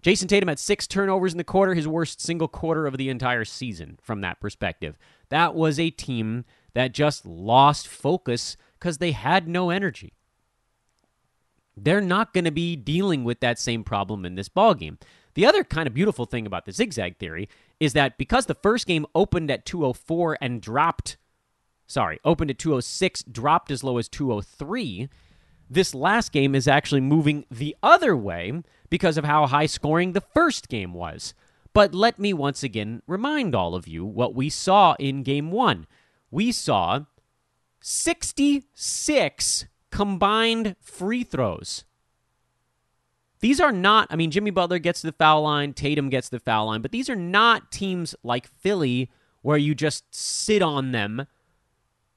Jayson 0.03 0.29
Tatum 0.29 0.49
had 0.49 0.59
six 0.59 0.87
turnovers 0.87 1.33
in 1.33 1.39
the 1.39 1.45
quarter, 1.45 1.75
his 1.75 1.89
worst 1.89 2.21
single 2.21 2.49
quarter 2.49 2.87
of 2.87 2.97
the 2.97 3.09
entire 3.09 3.45
season 3.45 3.99
from 4.03 4.21
that 4.23 4.41
perspective. 4.41 4.97
That 5.29 5.55
was 5.55 5.79
a 5.79 5.91
team 5.91 6.45
that 6.75 6.93
just 6.93 7.27
lost 7.27 7.87
focus 7.87 8.57
because 8.79 8.99
they 8.99 9.13
had 9.13 9.47
no 9.47 9.71
energy. 9.71 10.13
They're 11.77 12.01
not 12.01 12.33
going 12.33 12.45
to 12.45 12.51
be 12.51 12.77
dealing 12.77 13.25
with 13.25 13.41
that 13.41 13.59
same 13.59 13.85
problem 13.85 14.25
in 14.25 14.35
this 14.35 14.49
ball 14.49 14.75
game. 14.75 14.99
The 15.35 15.47
other 15.47 15.65
kind 15.65 15.87
of 15.87 15.95
beautiful 15.95 16.27
thing 16.27 16.47
about 16.47 16.65
the 16.65 16.73
zigzag 16.73 17.19
theory 17.19 17.49
is 17.79 17.93
that 17.93 18.19
because 18.19 18.47
the 18.47 18.55
first 18.55 18.87
game 18.87 19.07
opened 19.15 19.51
at 19.51 19.65
204 19.65 20.39
and 20.41 20.61
dropped 20.61 21.17
sorry, 21.91 22.21
opened 22.25 22.51
at 22.51 22.59
206, 22.59 23.25
dropped 23.25 23.71
as 23.71 23.83
low 23.83 23.99
as 23.99 24.09
203, 24.09 25.09
this 25.71 25.95
last 25.95 26.33
game 26.33 26.55
is 26.55 26.67
actually 26.67 27.01
moving 27.01 27.47
the 27.51 27.77
other 27.83 28.17
way 28.17 28.63
because 28.91 29.17
of 29.17 29.25
how 29.25 29.47
high 29.47 29.67
scoring 29.67 30.13
the 30.13 30.21
first 30.21 30.69
game 30.69 30.93
was. 30.93 31.33
But 31.73 31.95
let 31.95 32.19
me 32.19 32.33
once 32.33 32.65
again 32.65 33.03
remind 33.07 33.55
all 33.55 33.77
of 33.77 33.87
you 33.87 34.05
what 34.05 34.35
we 34.35 34.51
saw 34.51 34.97
in 34.99 35.23
game 35.23 35.53
one. 35.53 35.87
We 36.31 36.51
saw 36.51 37.05
66 37.81 39.67
combined 39.93 40.77
free 40.81 41.23
throws. 41.23 41.85
These 43.39 43.61
are 43.61 43.73
not, 43.73 44.09
I 44.11 44.17
mean, 44.17 44.31
Jimmy 44.31 44.51
Butler 44.51 44.79
gets 44.79 45.01
to 45.01 45.07
the 45.07 45.13
foul 45.13 45.43
line, 45.43 45.73
Tatum 45.73 46.11
gets 46.11 46.29
the 46.29 46.41
foul 46.41 46.67
line, 46.67 46.83
but 46.83 46.93
these 46.93 47.09
are 47.09 47.17
not 47.17 47.73
teams 47.73 48.15
like 48.23 48.47
Philly 48.47 49.11
where 49.43 49.57
you 49.57 49.75
just 49.75 50.05
sit 50.15 50.61
on 50.61 50.93
them 50.93 51.27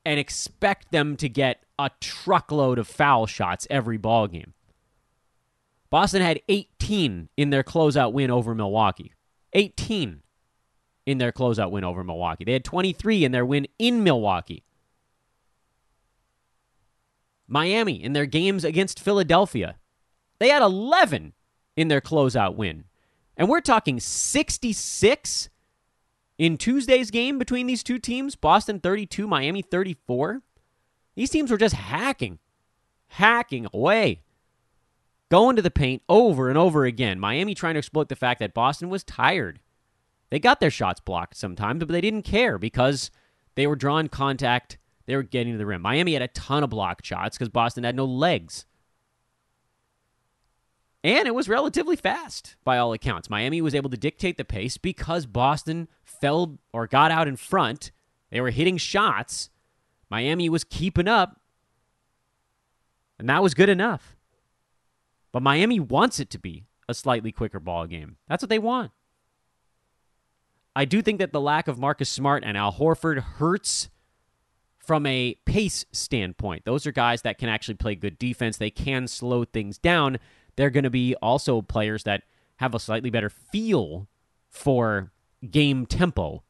and 0.05 0.19
expect 0.19 0.91
them 0.91 1.15
to 1.15 1.29
get 1.29 1.62
a 1.79 1.91
truckload 1.99 2.79
of 2.79 2.87
foul 2.87 3.25
shots 3.25 3.67
every 3.69 3.97
ball 3.97 4.27
game. 4.27 4.53
Boston 5.89 6.21
had 6.21 6.41
18 6.49 7.29
in 7.37 7.49
their 7.49 7.63
closeout 7.63 8.13
win 8.13 8.31
over 8.31 8.55
Milwaukee. 8.55 9.13
18 9.53 10.21
in 11.05 11.17
their 11.17 11.31
closeout 11.31 11.71
win 11.71 11.83
over 11.83 12.03
Milwaukee. 12.03 12.45
They 12.45 12.53
had 12.53 12.63
23 12.63 13.23
in 13.23 13.31
their 13.31 13.45
win 13.45 13.67
in 13.77 14.03
Milwaukee. 14.03 14.63
Miami 17.47 18.03
in 18.03 18.13
their 18.13 18.25
games 18.25 18.63
against 18.63 18.99
Philadelphia. 18.99 19.75
They 20.39 20.49
had 20.49 20.61
11 20.61 21.33
in 21.75 21.87
their 21.87 22.01
closeout 22.01 22.55
win. 22.55 22.85
And 23.37 23.49
we're 23.49 23.61
talking 23.61 23.99
66 23.99 25.49
in 26.37 26.57
Tuesday's 26.57 27.11
game 27.11 27.37
between 27.37 27.67
these 27.67 27.83
two 27.83 27.99
teams 27.99 28.35
Boston 28.35 28.79
32, 28.79 29.27
Miami 29.27 29.61
34. 29.61 30.41
These 31.15 31.29
teams 31.29 31.51
were 31.51 31.57
just 31.57 31.75
hacking, 31.75 32.39
hacking 33.07 33.67
away 33.73 34.23
going 35.33 35.55
to 35.55 35.63
the 35.63 35.71
paint 35.71 36.03
over 36.07 36.47
and 36.47 36.59
over 36.59 36.85
again. 36.85 37.19
Miami 37.19 37.55
trying 37.55 37.73
to 37.73 37.79
exploit 37.79 38.07
the 38.07 38.15
fact 38.15 38.39
that 38.39 38.53
Boston 38.53 38.87
was 38.87 39.03
tired. 39.03 39.59
They 40.29 40.37
got 40.37 40.59
their 40.59 40.69
shots 40.69 40.99
blocked 40.99 41.35
sometimes, 41.35 41.79
but 41.79 41.87
they 41.87 42.01
didn't 42.01 42.21
care 42.21 42.59
because 42.59 43.09
they 43.55 43.65
were 43.65 43.75
drawing 43.75 44.09
contact. 44.09 44.77
They 45.07 45.15
were 45.15 45.23
getting 45.23 45.53
to 45.53 45.57
the 45.57 45.65
rim. 45.65 45.81
Miami 45.81 46.13
had 46.13 46.21
a 46.21 46.27
ton 46.27 46.63
of 46.63 46.69
blocked 46.69 47.03
shots 47.03 47.35
because 47.35 47.49
Boston 47.49 47.83
had 47.83 47.95
no 47.95 48.05
legs. 48.05 48.65
And 51.03 51.27
it 51.27 51.33
was 51.33 51.49
relatively 51.49 51.95
fast 51.95 52.55
by 52.63 52.77
all 52.77 52.93
accounts. 52.93 53.27
Miami 53.27 53.59
was 53.59 53.73
able 53.73 53.89
to 53.89 53.97
dictate 53.97 54.37
the 54.37 54.45
pace 54.45 54.77
because 54.77 55.25
Boston 55.25 55.87
fell 56.03 56.59
or 56.71 56.85
got 56.85 57.09
out 57.09 57.27
in 57.27 57.37
front. 57.37 57.91
They 58.29 58.39
were 58.39 58.51
hitting 58.51 58.77
shots. 58.77 59.49
Miami 60.09 60.49
was 60.49 60.63
keeping 60.63 61.07
up. 61.07 61.39
And 63.19 63.29
that 63.29 63.43
was 63.43 63.53
good 63.53 63.69
enough. 63.69 64.15
But 65.31 65.43
Miami 65.43 65.79
wants 65.79 66.19
it 66.19 66.29
to 66.31 66.39
be 66.39 66.65
a 66.87 66.93
slightly 66.93 67.31
quicker 67.31 67.59
ball 67.59 67.87
game. 67.87 68.17
That's 68.27 68.43
what 68.43 68.49
they 68.49 68.59
want. 68.59 68.91
I 70.75 70.85
do 70.85 71.01
think 71.01 71.19
that 71.19 71.31
the 71.31 71.41
lack 71.41 71.67
of 71.67 71.77
Marcus 71.77 72.09
Smart 72.09 72.43
and 72.43 72.57
Al 72.57 72.73
Horford 72.73 73.19
hurts 73.19 73.89
from 74.77 75.05
a 75.05 75.35
pace 75.45 75.85
standpoint. 75.91 76.65
Those 76.65 76.85
are 76.85 76.91
guys 76.91 77.21
that 77.21 77.37
can 77.37 77.47
actually 77.47 77.75
play 77.75 77.95
good 77.95 78.19
defense. 78.19 78.57
They 78.57 78.69
can 78.69 79.07
slow 79.07 79.45
things 79.45 79.77
down. 79.77 80.17
They're 80.55 80.69
going 80.69 80.83
to 80.83 80.89
be 80.89 81.15
also 81.21 81.61
players 81.61 82.03
that 82.03 82.23
have 82.57 82.75
a 82.75 82.79
slightly 82.79 83.09
better 83.09 83.29
feel 83.29 84.07
for 84.49 85.11
game 85.49 85.85
tempo. 85.85 86.43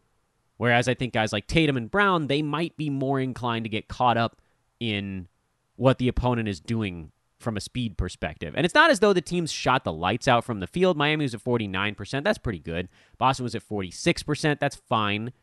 Whereas 0.63 0.88
I 0.88 0.93
think 0.93 1.12
guys 1.12 1.34
like 1.34 1.46
Tatum 1.46 1.75
and 1.75 1.91
Brown, 1.91 2.27
they 2.27 2.41
might 2.41 2.77
be 2.77 2.89
more 2.89 3.20
inclined 3.20 3.65
to 3.65 3.70
get 3.70 3.89
caught 3.89 4.15
up 4.15 4.39
in 4.79 5.27
what 5.75 5.98
the 5.98 6.08
opponent 6.08 6.48
is 6.48 6.62
doing 6.62 7.12
from 7.38 7.58
a 7.58 7.60
speed 7.60 7.98
perspective. 7.98 8.53
And 8.55 8.63
it's 8.63 8.74
not 8.74 8.89
as 8.89 9.01
though 9.01 9.12
the 9.12 9.20
teams 9.20 9.51
shot 9.51 9.84
the 9.84 9.91
lights 9.91 10.25
out 10.25 10.46
from 10.46 10.62
the 10.62 10.67
field. 10.67 10.96
Miami 10.96 11.25
was 11.25 11.34
at 11.34 11.43
49%. 11.43 12.24
That's 12.24 12.38
pretty 12.38 12.60
good. 12.60 12.88
Boston 13.17 13.43
was 13.43 13.55
at 13.55 13.62
46%. 13.62 14.62
That's 14.62 14.77
fine. 14.77 15.34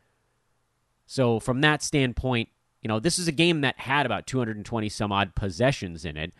So, 1.05 1.39
from 1.39 1.61
that 1.61 1.83
standpoint, 1.83 2.49
you 2.81 2.87
know, 2.87 2.99
this 2.99 3.19
is 3.19 3.27
a 3.27 3.31
game 3.31 3.61
that 3.61 3.77
had 3.77 4.07
about 4.07 4.25
220 4.25 4.89
some 4.89 5.11
odd 5.11 5.35
possessions 5.35 6.03
in 6.03 6.17
it. 6.17 6.33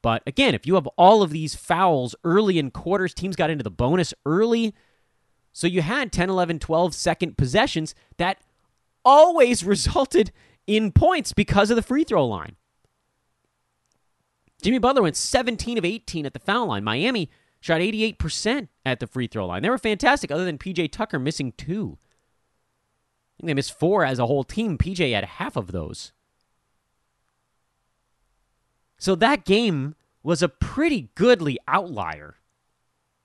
But 0.00 0.22
again, 0.28 0.54
if 0.54 0.64
you 0.64 0.76
have 0.76 0.86
all 0.96 1.24
of 1.24 1.30
these 1.30 1.56
fouls 1.56 2.14
early 2.22 2.60
in 2.60 2.70
quarters, 2.70 3.14
teams 3.14 3.34
got 3.34 3.50
into 3.50 3.64
the 3.64 3.70
bonus 3.72 4.14
early. 4.24 4.76
So 5.58 5.66
you 5.66 5.82
had 5.82 6.12
10, 6.12 6.30
11, 6.30 6.60
12 6.60 6.94
second 6.94 7.36
possessions 7.36 7.92
that 8.16 8.38
always 9.04 9.64
resulted 9.64 10.30
in 10.68 10.92
points 10.92 11.32
because 11.32 11.68
of 11.70 11.74
the 11.74 11.82
free 11.82 12.04
throw 12.04 12.24
line. 12.24 12.54
Jimmy 14.62 14.78
Butler 14.78 15.02
went 15.02 15.16
17 15.16 15.76
of 15.76 15.84
18 15.84 16.26
at 16.26 16.32
the 16.32 16.38
foul 16.38 16.68
line. 16.68 16.84
Miami 16.84 17.28
shot 17.58 17.80
88% 17.80 18.68
at 18.86 19.00
the 19.00 19.08
free 19.08 19.26
throw 19.26 19.46
line. 19.46 19.62
They 19.62 19.68
were 19.68 19.78
fantastic, 19.78 20.30
other 20.30 20.44
than 20.44 20.58
PJ 20.58 20.92
Tucker 20.92 21.18
missing 21.18 21.52
two. 21.58 21.98
I 21.98 23.34
think 23.40 23.48
they 23.48 23.54
missed 23.54 23.76
four 23.76 24.04
as 24.04 24.20
a 24.20 24.26
whole 24.26 24.44
team. 24.44 24.78
PJ 24.78 25.12
had 25.12 25.24
half 25.24 25.56
of 25.56 25.72
those. 25.72 26.12
So 28.96 29.16
that 29.16 29.44
game 29.44 29.96
was 30.22 30.40
a 30.40 30.48
pretty 30.48 31.10
goodly 31.16 31.58
outlier. 31.66 32.36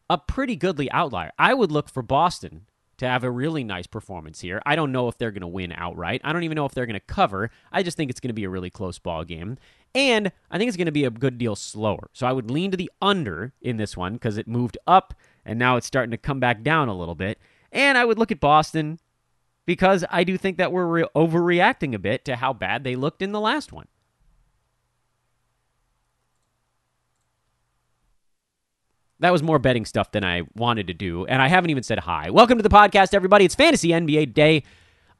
A 0.09 0.17
pretty 0.17 0.55
goodly 0.55 0.91
outlier. 0.91 1.31
I 1.39 1.53
would 1.53 1.71
look 1.71 1.89
for 1.89 2.03
Boston 2.03 2.67
to 2.97 3.07
have 3.07 3.23
a 3.23 3.31
really 3.31 3.63
nice 3.63 3.87
performance 3.87 4.41
here. 4.41 4.61
I 4.65 4.75
don't 4.75 4.91
know 4.91 5.07
if 5.07 5.17
they're 5.17 5.31
going 5.31 5.41
to 5.41 5.47
win 5.47 5.71
outright. 5.71 6.21
I 6.23 6.31
don't 6.31 6.43
even 6.43 6.55
know 6.55 6.65
if 6.65 6.73
they're 6.73 6.85
going 6.85 6.99
to 6.99 6.99
cover. 6.99 7.49
I 7.71 7.83
just 7.83 7.97
think 7.97 8.11
it's 8.11 8.19
going 8.19 8.29
to 8.29 8.33
be 8.33 8.43
a 8.43 8.49
really 8.49 8.69
close 8.69 8.99
ball 8.99 9.23
game. 9.23 9.57
And 9.95 10.31
I 10.51 10.57
think 10.57 10.67
it's 10.67 10.77
going 10.77 10.85
to 10.85 10.91
be 10.91 11.05
a 11.05 11.09
good 11.09 11.37
deal 11.37 11.55
slower. 11.55 12.09
So 12.13 12.27
I 12.27 12.31
would 12.31 12.51
lean 12.51 12.71
to 12.71 12.77
the 12.77 12.91
under 13.01 13.53
in 13.61 13.77
this 13.77 13.97
one 13.97 14.13
because 14.13 14.37
it 14.37 14.47
moved 14.47 14.77
up 14.87 15.13
and 15.45 15.59
now 15.59 15.75
it's 15.75 15.87
starting 15.87 16.11
to 16.11 16.17
come 16.17 16.39
back 16.39 16.63
down 16.63 16.87
a 16.87 16.97
little 16.97 17.15
bit. 17.15 17.39
And 17.71 17.97
I 17.97 18.05
would 18.05 18.19
look 18.19 18.31
at 18.31 18.39
Boston 18.39 18.99
because 19.65 20.05
I 20.09 20.23
do 20.23 20.37
think 20.37 20.57
that 20.57 20.71
we're 20.71 20.85
re- 20.85 21.07
overreacting 21.15 21.93
a 21.93 21.99
bit 21.99 22.25
to 22.25 22.35
how 22.35 22.53
bad 22.53 22.83
they 22.83 22.95
looked 22.95 23.21
in 23.21 23.31
the 23.31 23.39
last 23.39 23.71
one. 23.71 23.87
That 29.23 29.31
was 29.31 29.41
more 29.41 29.57
betting 29.57 29.85
stuff 29.85 30.11
than 30.11 30.25
I 30.25 30.41
wanted 30.53 30.87
to 30.87 30.93
do, 30.93 31.25
and 31.27 31.41
I 31.41 31.47
haven't 31.47 31.69
even 31.69 31.83
said 31.83 31.99
hi. 31.99 32.29
Welcome 32.29 32.57
to 32.57 32.61
the 32.61 32.67
podcast, 32.67 33.13
everybody. 33.13 33.45
It's 33.45 33.55
Fantasy 33.55 33.87
NBA 33.87 34.33
Day 34.33 34.63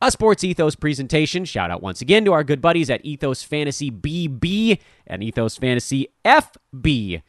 a 0.01 0.11
Sports 0.11 0.43
Ethos 0.43 0.75
presentation. 0.75 1.45
Shout 1.45 1.71
out 1.71 1.81
once 1.81 2.01
again 2.01 2.25
to 2.25 2.33
our 2.33 2.43
good 2.43 2.59
buddies 2.59 2.89
at 2.89 2.99
Ethos 3.05 3.43
Fantasy 3.43 3.89
BB 3.89 4.79
and 5.07 5.23
Ethos 5.23 5.55
Fantasy 5.55 6.09
FB 6.25 7.21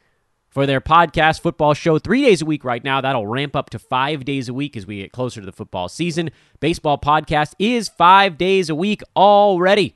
for 0.48 0.66
their 0.66 0.80
podcast 0.80 1.42
football 1.42 1.74
show 1.74 2.00
three 2.00 2.22
days 2.22 2.42
a 2.42 2.44
week 2.44 2.64
right 2.64 2.82
now. 2.82 3.00
That'll 3.00 3.28
ramp 3.28 3.54
up 3.54 3.70
to 3.70 3.78
five 3.78 4.24
days 4.24 4.48
a 4.48 4.52
week 4.52 4.76
as 4.76 4.84
we 4.84 4.96
get 4.96 5.12
closer 5.12 5.38
to 5.38 5.46
the 5.46 5.52
football 5.52 5.88
season. 5.88 6.30
Baseball 6.58 6.98
podcast 6.98 7.54
is 7.60 7.88
five 7.88 8.36
days 8.36 8.68
a 8.68 8.74
week 8.74 9.02
already. 9.14 9.94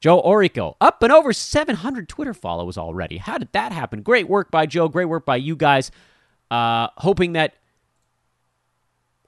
Joe 0.00 0.22
Orico, 0.22 0.76
up 0.80 1.02
and 1.02 1.12
over 1.12 1.32
700 1.32 2.08
Twitter 2.08 2.34
followers 2.34 2.78
already. 2.78 3.16
How 3.16 3.38
did 3.38 3.52
that 3.52 3.72
happen? 3.72 4.02
Great 4.02 4.28
work 4.28 4.50
by 4.50 4.66
Joe. 4.66 4.88
Great 4.88 5.06
work 5.06 5.26
by 5.26 5.36
you 5.36 5.56
guys. 5.56 5.90
Uh, 6.50 6.88
hoping 6.98 7.32
that 7.32 7.54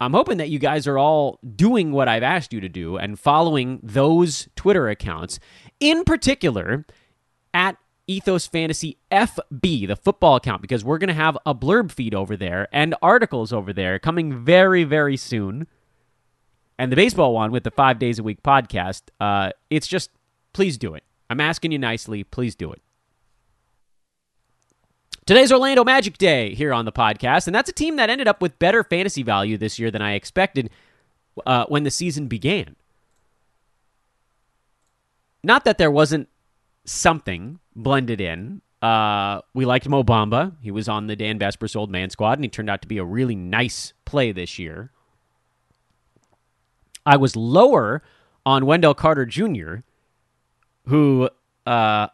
I'm 0.00 0.14
hoping 0.14 0.38
that 0.38 0.48
you 0.48 0.58
guys 0.58 0.86
are 0.86 0.96
all 0.96 1.38
doing 1.56 1.92
what 1.92 2.08
I've 2.08 2.22
asked 2.22 2.54
you 2.54 2.60
to 2.60 2.70
do 2.70 2.96
and 2.96 3.18
following 3.20 3.80
those 3.82 4.48
Twitter 4.56 4.88
accounts. 4.88 5.38
In 5.78 6.04
particular, 6.04 6.86
at 7.52 7.76
Ethos 8.06 8.46
Fantasy 8.46 8.96
FB, 9.12 9.86
the 9.88 9.96
football 9.96 10.36
account, 10.36 10.62
because 10.62 10.82
we're 10.82 10.96
going 10.96 11.08
to 11.08 11.14
have 11.14 11.36
a 11.44 11.54
blurb 11.54 11.92
feed 11.92 12.14
over 12.14 12.34
there 12.34 12.66
and 12.72 12.94
articles 13.02 13.52
over 13.52 13.74
there 13.74 13.98
coming 13.98 14.42
very, 14.42 14.84
very 14.84 15.18
soon. 15.18 15.66
And 16.78 16.90
the 16.90 16.96
baseball 16.96 17.34
one 17.34 17.52
with 17.52 17.64
the 17.64 17.70
five 17.70 17.98
days 17.98 18.18
a 18.18 18.22
week 18.22 18.42
podcast, 18.42 19.02
uh, 19.20 19.50
it's 19.68 19.86
just, 19.86 20.10
please 20.52 20.78
do 20.78 20.94
it. 20.94 21.04
I'm 21.28 21.40
asking 21.40 21.72
you 21.72 21.78
nicely, 21.78 22.24
please 22.24 22.54
do 22.54 22.72
it. 22.72 22.82
Today's 25.26 25.52
Orlando 25.52 25.84
Magic 25.84 26.18
Day 26.18 26.54
here 26.54 26.72
on 26.72 26.84
the 26.84 26.92
podcast, 26.92 27.46
and 27.46 27.54
that's 27.54 27.70
a 27.70 27.72
team 27.72 27.96
that 27.96 28.10
ended 28.10 28.26
up 28.26 28.42
with 28.42 28.58
better 28.58 28.82
fantasy 28.82 29.22
value 29.22 29.56
this 29.56 29.78
year 29.78 29.90
than 29.90 30.02
I 30.02 30.14
expected 30.14 30.70
uh, 31.46 31.66
when 31.68 31.84
the 31.84 31.90
season 31.90 32.26
began. 32.26 32.74
Not 35.44 35.64
that 35.64 35.78
there 35.78 35.90
wasn't 35.90 36.28
something 36.84 37.60
blended 37.76 38.20
in. 38.20 38.60
Uh, 38.82 39.42
we 39.54 39.64
liked 39.64 39.88
Mo 39.88 40.02
Bamba. 40.02 40.56
He 40.60 40.70
was 40.70 40.88
on 40.88 41.06
the 41.06 41.16
Dan 41.16 41.38
Besbris 41.38 41.76
Old 41.76 41.90
Man 41.90 42.10
squad, 42.10 42.38
and 42.38 42.44
he 42.44 42.48
turned 42.48 42.70
out 42.70 42.82
to 42.82 42.88
be 42.88 42.98
a 42.98 43.04
really 43.04 43.36
nice 43.36 43.92
play 44.04 44.32
this 44.32 44.58
year. 44.58 44.90
I 47.06 47.16
was 47.16 47.36
lower 47.36 48.02
on 48.44 48.66
Wendell 48.66 48.94
Carter 48.94 49.26
Jr., 49.26 49.76
who, 50.86 51.28
uh, 51.66 52.08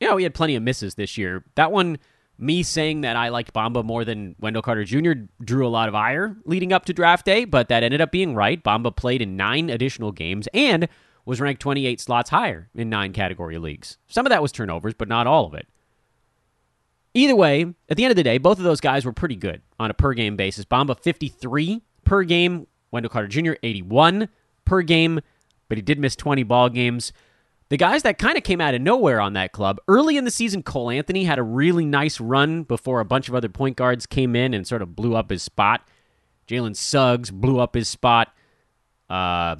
you 0.00 0.08
know, 0.08 0.16
he 0.16 0.24
had 0.24 0.34
plenty 0.34 0.56
of 0.56 0.62
misses 0.62 0.94
this 0.94 1.18
year. 1.18 1.44
That 1.54 1.72
one, 1.72 1.98
me 2.38 2.62
saying 2.62 3.02
that 3.02 3.16
I 3.16 3.28
liked 3.28 3.52
Bamba 3.52 3.84
more 3.84 4.04
than 4.04 4.34
Wendell 4.40 4.62
Carter 4.62 4.84
Jr. 4.84 5.12
drew 5.44 5.66
a 5.66 5.68
lot 5.68 5.88
of 5.88 5.94
ire 5.94 6.36
leading 6.44 6.72
up 6.72 6.86
to 6.86 6.92
draft 6.92 7.26
day, 7.26 7.44
but 7.44 7.68
that 7.68 7.82
ended 7.82 8.00
up 8.00 8.10
being 8.10 8.34
right. 8.34 8.62
Bamba 8.62 8.94
played 8.94 9.20
in 9.20 9.36
nine 9.36 9.68
additional 9.68 10.12
games 10.12 10.48
and 10.54 10.88
was 11.26 11.40
ranked 11.40 11.60
28 11.60 12.00
slots 12.00 12.30
higher 12.30 12.70
in 12.74 12.88
nine 12.88 13.12
category 13.12 13.58
leagues. 13.58 13.98
Some 14.08 14.24
of 14.24 14.30
that 14.30 14.42
was 14.42 14.52
turnovers, 14.52 14.94
but 14.94 15.08
not 15.08 15.26
all 15.26 15.46
of 15.46 15.54
it. 15.54 15.68
Either 17.12 17.36
way, 17.36 17.66
at 17.88 17.96
the 17.96 18.04
end 18.04 18.12
of 18.12 18.16
the 18.16 18.22
day, 18.22 18.38
both 18.38 18.58
of 18.58 18.64
those 18.64 18.80
guys 18.80 19.04
were 19.04 19.12
pretty 19.12 19.36
good 19.36 19.60
on 19.78 19.90
a 19.90 19.94
per 19.94 20.14
game 20.14 20.36
basis. 20.36 20.64
Bamba 20.64 20.98
53 20.98 21.82
per 22.04 22.22
game, 22.22 22.66
Wendell 22.90 23.10
Carter 23.10 23.28
Jr. 23.28 23.52
81 23.62 24.28
per 24.64 24.82
game, 24.82 25.20
but 25.68 25.76
he 25.76 25.82
did 25.82 25.98
miss 25.98 26.16
20 26.16 26.42
ball 26.44 26.68
games. 26.68 27.12
The 27.70 27.76
guys 27.76 28.02
that 28.02 28.18
kind 28.18 28.36
of 28.36 28.42
came 28.42 28.60
out 28.60 28.74
of 28.74 28.82
nowhere 28.82 29.20
on 29.20 29.34
that 29.34 29.52
club 29.52 29.78
early 29.86 30.16
in 30.16 30.24
the 30.24 30.30
season, 30.32 30.64
Cole 30.64 30.90
Anthony 30.90 31.22
had 31.22 31.38
a 31.38 31.42
really 31.44 31.84
nice 31.84 32.20
run 32.20 32.64
before 32.64 32.98
a 32.98 33.04
bunch 33.04 33.28
of 33.28 33.34
other 33.36 33.48
point 33.48 33.76
guards 33.76 34.06
came 34.06 34.34
in 34.34 34.54
and 34.54 34.66
sort 34.66 34.82
of 34.82 34.96
blew 34.96 35.14
up 35.14 35.30
his 35.30 35.44
spot. 35.44 35.86
Jalen 36.48 36.74
Suggs 36.74 37.30
blew 37.30 37.60
up 37.60 37.76
his 37.76 37.88
spot. 37.88 38.34
Uh, 39.08 39.54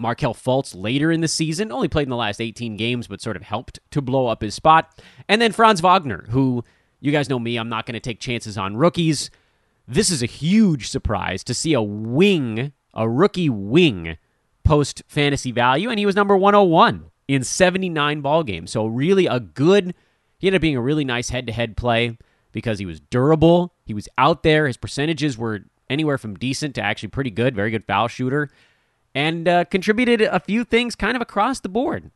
Markelle 0.00 0.34
Fultz 0.34 0.74
later 0.74 1.12
in 1.12 1.20
the 1.20 1.28
season, 1.28 1.70
only 1.70 1.86
played 1.86 2.02
in 2.02 2.10
the 2.10 2.16
last 2.16 2.40
18 2.40 2.76
games, 2.76 3.06
but 3.06 3.20
sort 3.20 3.36
of 3.36 3.42
helped 3.42 3.78
to 3.92 4.02
blow 4.02 4.26
up 4.26 4.42
his 4.42 4.56
spot. 4.56 5.00
And 5.28 5.40
then 5.40 5.52
Franz 5.52 5.80
Wagner, 5.80 6.26
who 6.30 6.64
you 6.98 7.12
guys 7.12 7.30
know 7.30 7.38
me, 7.38 7.58
I'm 7.58 7.68
not 7.68 7.86
going 7.86 7.94
to 7.94 8.00
take 8.00 8.18
chances 8.18 8.58
on 8.58 8.76
rookies. 8.76 9.30
This 9.86 10.10
is 10.10 10.20
a 10.20 10.26
huge 10.26 10.88
surprise 10.88 11.44
to 11.44 11.54
see 11.54 11.74
a 11.74 11.82
wing, 11.82 12.72
a 12.92 13.08
rookie 13.08 13.48
wing, 13.48 14.18
post 14.64 15.04
fantasy 15.06 15.52
value, 15.52 15.90
and 15.90 15.98
he 16.00 16.06
was 16.06 16.16
number 16.16 16.36
101 16.36 17.12
in 17.28 17.42
79 17.42 18.20
ball 18.20 18.42
games. 18.42 18.70
So 18.70 18.86
really 18.86 19.26
a 19.26 19.40
good 19.40 19.94
he 20.38 20.48
ended 20.48 20.58
up 20.58 20.62
being 20.62 20.76
a 20.76 20.82
really 20.82 21.04
nice 21.04 21.30
head-to-head 21.30 21.76
play 21.76 22.18
because 22.52 22.78
he 22.78 22.86
was 22.86 23.00
durable, 23.00 23.74
he 23.84 23.94
was 23.94 24.08
out 24.18 24.42
there, 24.42 24.66
his 24.66 24.76
percentages 24.76 25.38
were 25.38 25.60
anywhere 25.88 26.18
from 26.18 26.34
decent 26.34 26.74
to 26.74 26.82
actually 26.82 27.08
pretty 27.08 27.30
good, 27.30 27.54
very 27.54 27.70
good 27.70 27.84
foul 27.84 28.08
shooter 28.08 28.50
and 29.14 29.48
uh, 29.48 29.64
contributed 29.64 30.20
a 30.20 30.40
few 30.40 30.64
things 30.64 30.94
kind 30.94 31.16
of 31.16 31.22
across 31.22 31.60
the 31.60 31.68
board. 31.68 32.10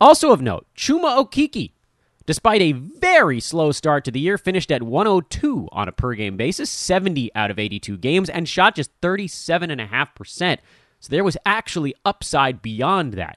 Also 0.00 0.30
of 0.30 0.42
note, 0.42 0.66
Chuma 0.76 1.18
Okeke, 1.18 1.72
despite 2.26 2.60
a 2.60 2.72
very 2.72 3.40
slow 3.40 3.72
start 3.72 4.04
to 4.04 4.10
the 4.10 4.20
year, 4.20 4.38
finished 4.38 4.70
at 4.70 4.82
102 4.82 5.68
on 5.72 5.88
a 5.88 5.92
per 5.92 6.14
game 6.14 6.36
basis, 6.36 6.70
70 6.70 7.34
out 7.34 7.50
of 7.50 7.58
82 7.58 7.96
games, 7.98 8.28
and 8.28 8.48
shot 8.48 8.76
just 8.76 8.90
37.5%. 9.00 10.58
So 11.04 11.10
there 11.10 11.22
was 11.22 11.36
actually 11.44 11.94
upside 12.06 12.62
beyond 12.62 13.12
that. 13.12 13.36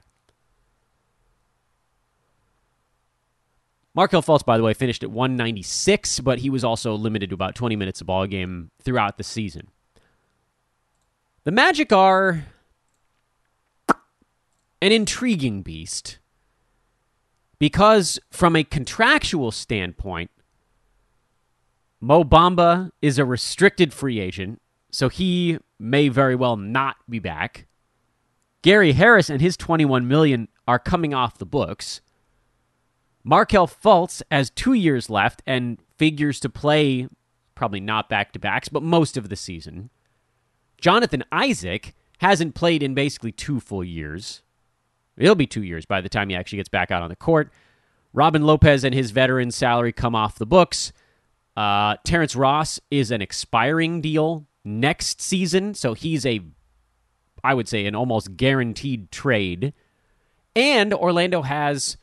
Markelle 3.94 4.22
Fultz, 4.22 4.42
by 4.42 4.56
the 4.56 4.62
way, 4.62 4.72
finished 4.72 5.02
at 5.02 5.10
196, 5.10 6.20
but 6.20 6.38
he 6.38 6.48
was 6.48 6.64
also 6.64 6.94
limited 6.94 7.28
to 7.28 7.34
about 7.34 7.54
20 7.54 7.76
minutes 7.76 8.00
a 8.00 8.06
ball 8.06 8.26
game 8.26 8.70
throughout 8.80 9.18
the 9.18 9.22
season. 9.22 9.68
The 11.44 11.50
Magic 11.50 11.92
are 11.92 12.46
an 14.80 14.92
intriguing 14.92 15.60
beast 15.60 16.20
because, 17.58 18.18
from 18.30 18.56
a 18.56 18.64
contractual 18.64 19.50
standpoint, 19.50 20.30
Mo 22.00 22.24
Bamba 22.24 22.92
is 23.02 23.18
a 23.18 23.26
restricted 23.26 23.92
free 23.92 24.20
agent, 24.20 24.62
so 24.90 25.10
he 25.10 25.58
may 25.78 26.08
very 26.08 26.34
well 26.34 26.56
not 26.56 26.96
be 27.08 27.18
back. 27.18 27.66
Gary 28.62 28.92
Harris 28.92 29.30
and 29.30 29.40
his 29.40 29.56
21 29.56 30.08
million 30.08 30.48
are 30.66 30.78
coming 30.78 31.14
off 31.14 31.38
the 31.38 31.46
books. 31.46 32.00
Markelle 33.24 33.68
Fultz 33.68 34.22
has 34.30 34.50
two 34.50 34.72
years 34.72 35.08
left 35.08 35.42
and 35.46 35.80
figures 35.96 36.40
to 36.40 36.48
play 36.48 37.08
probably 37.54 37.80
not 37.80 38.08
back 38.08 38.32
to 38.32 38.38
backs, 38.38 38.68
but 38.68 38.82
most 38.82 39.16
of 39.16 39.28
the 39.28 39.36
season. 39.36 39.90
Jonathan 40.80 41.24
Isaac 41.32 41.94
hasn't 42.18 42.54
played 42.54 42.82
in 42.82 42.94
basically 42.94 43.32
two 43.32 43.60
full 43.60 43.84
years. 43.84 44.42
It'll 45.16 45.34
be 45.34 45.46
two 45.46 45.62
years 45.64 45.84
by 45.84 46.00
the 46.00 46.08
time 46.08 46.28
he 46.28 46.36
actually 46.36 46.58
gets 46.58 46.68
back 46.68 46.90
out 46.90 47.02
on 47.02 47.08
the 47.08 47.16
court. 47.16 47.52
Robin 48.12 48.42
Lopez 48.42 48.84
and 48.84 48.94
his 48.94 49.10
veteran 49.10 49.50
salary 49.50 49.92
come 49.92 50.14
off 50.14 50.38
the 50.38 50.46
books. 50.46 50.92
Uh, 51.56 51.96
Terrence 52.04 52.36
Ross 52.36 52.80
is 52.90 53.10
an 53.10 53.20
expiring 53.20 54.00
deal 54.00 54.46
next 54.68 55.20
season, 55.20 55.74
so 55.74 55.94
he's 55.94 56.24
a, 56.24 56.40
I 57.42 57.54
would 57.54 57.68
say, 57.68 57.86
an 57.86 57.94
almost 57.94 58.36
guaranteed 58.36 59.10
trade. 59.10 59.72
And 60.54 60.92
Orlando 60.94 61.42
has 61.42 61.96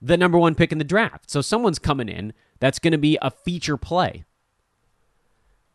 the 0.00 0.16
number 0.16 0.38
one 0.38 0.54
pick 0.54 0.72
in 0.72 0.78
the 0.78 0.84
draft, 0.84 1.30
so 1.30 1.40
someone's 1.40 1.78
coming 1.78 2.08
in 2.08 2.32
that's 2.60 2.78
going 2.78 2.92
to 2.92 2.98
be 2.98 3.18
a 3.20 3.30
feature 3.30 3.76
play. 3.76 4.24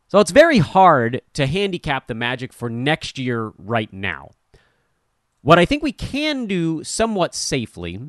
So 0.08 0.20
it's 0.20 0.32
very 0.32 0.60
hard 0.60 1.22
to 1.34 1.48
handicap 1.48 2.08
the 2.08 2.14
Magic 2.14 2.54
for 2.54 2.70
next 2.70 3.18
year 3.20 3.52
right 3.58 3.92
now. 3.92 4.32
What 5.42 5.60
I 5.60 5.66
think 5.66 5.84
we 5.84 5.92
can 5.92 6.46
do 6.46 6.84
somewhat 6.84 7.36
safely 7.36 8.00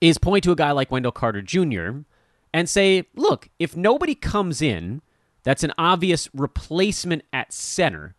is 0.00 0.18
point 0.18 0.44
to 0.44 0.52
a 0.52 0.56
guy 0.56 0.72
like 0.72 0.90
Wendell 0.90 1.12
Carter 1.12 1.42
Jr. 1.42 2.00
and 2.52 2.68
say, 2.68 3.06
look, 3.14 3.48
if 3.58 3.76
nobody 3.76 4.14
comes 4.14 4.62
in 4.62 5.02
that's 5.46 5.62
an 5.62 5.72
obvious 5.78 6.28
replacement 6.34 7.22
at 7.32 7.52
center, 7.52 8.16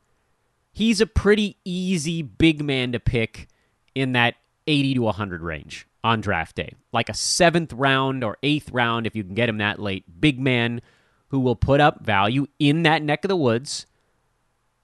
he's 0.71 1.01
a 1.01 1.05
pretty 1.05 1.57
easy 1.65 2.21
big 2.21 2.63
man 2.63 2.93
to 2.93 3.01
pick 3.01 3.49
in 3.93 4.13
that 4.13 4.35
80 4.65 4.93
to 4.93 5.01
100 5.01 5.41
range 5.41 5.85
on 6.05 6.21
draft 6.21 6.55
day. 6.55 6.71
Like 6.93 7.09
a 7.09 7.13
seventh 7.13 7.73
round 7.73 8.23
or 8.23 8.37
eighth 8.43 8.71
round, 8.71 9.05
if 9.05 9.13
you 9.13 9.25
can 9.25 9.33
get 9.33 9.49
him 9.49 9.57
that 9.57 9.77
late, 9.77 10.05
big 10.21 10.39
man 10.39 10.81
who 11.27 11.41
will 11.41 11.57
put 11.57 11.81
up 11.81 12.05
value 12.05 12.47
in 12.59 12.83
that 12.83 13.03
neck 13.03 13.25
of 13.25 13.29
the 13.29 13.35
woods. 13.35 13.87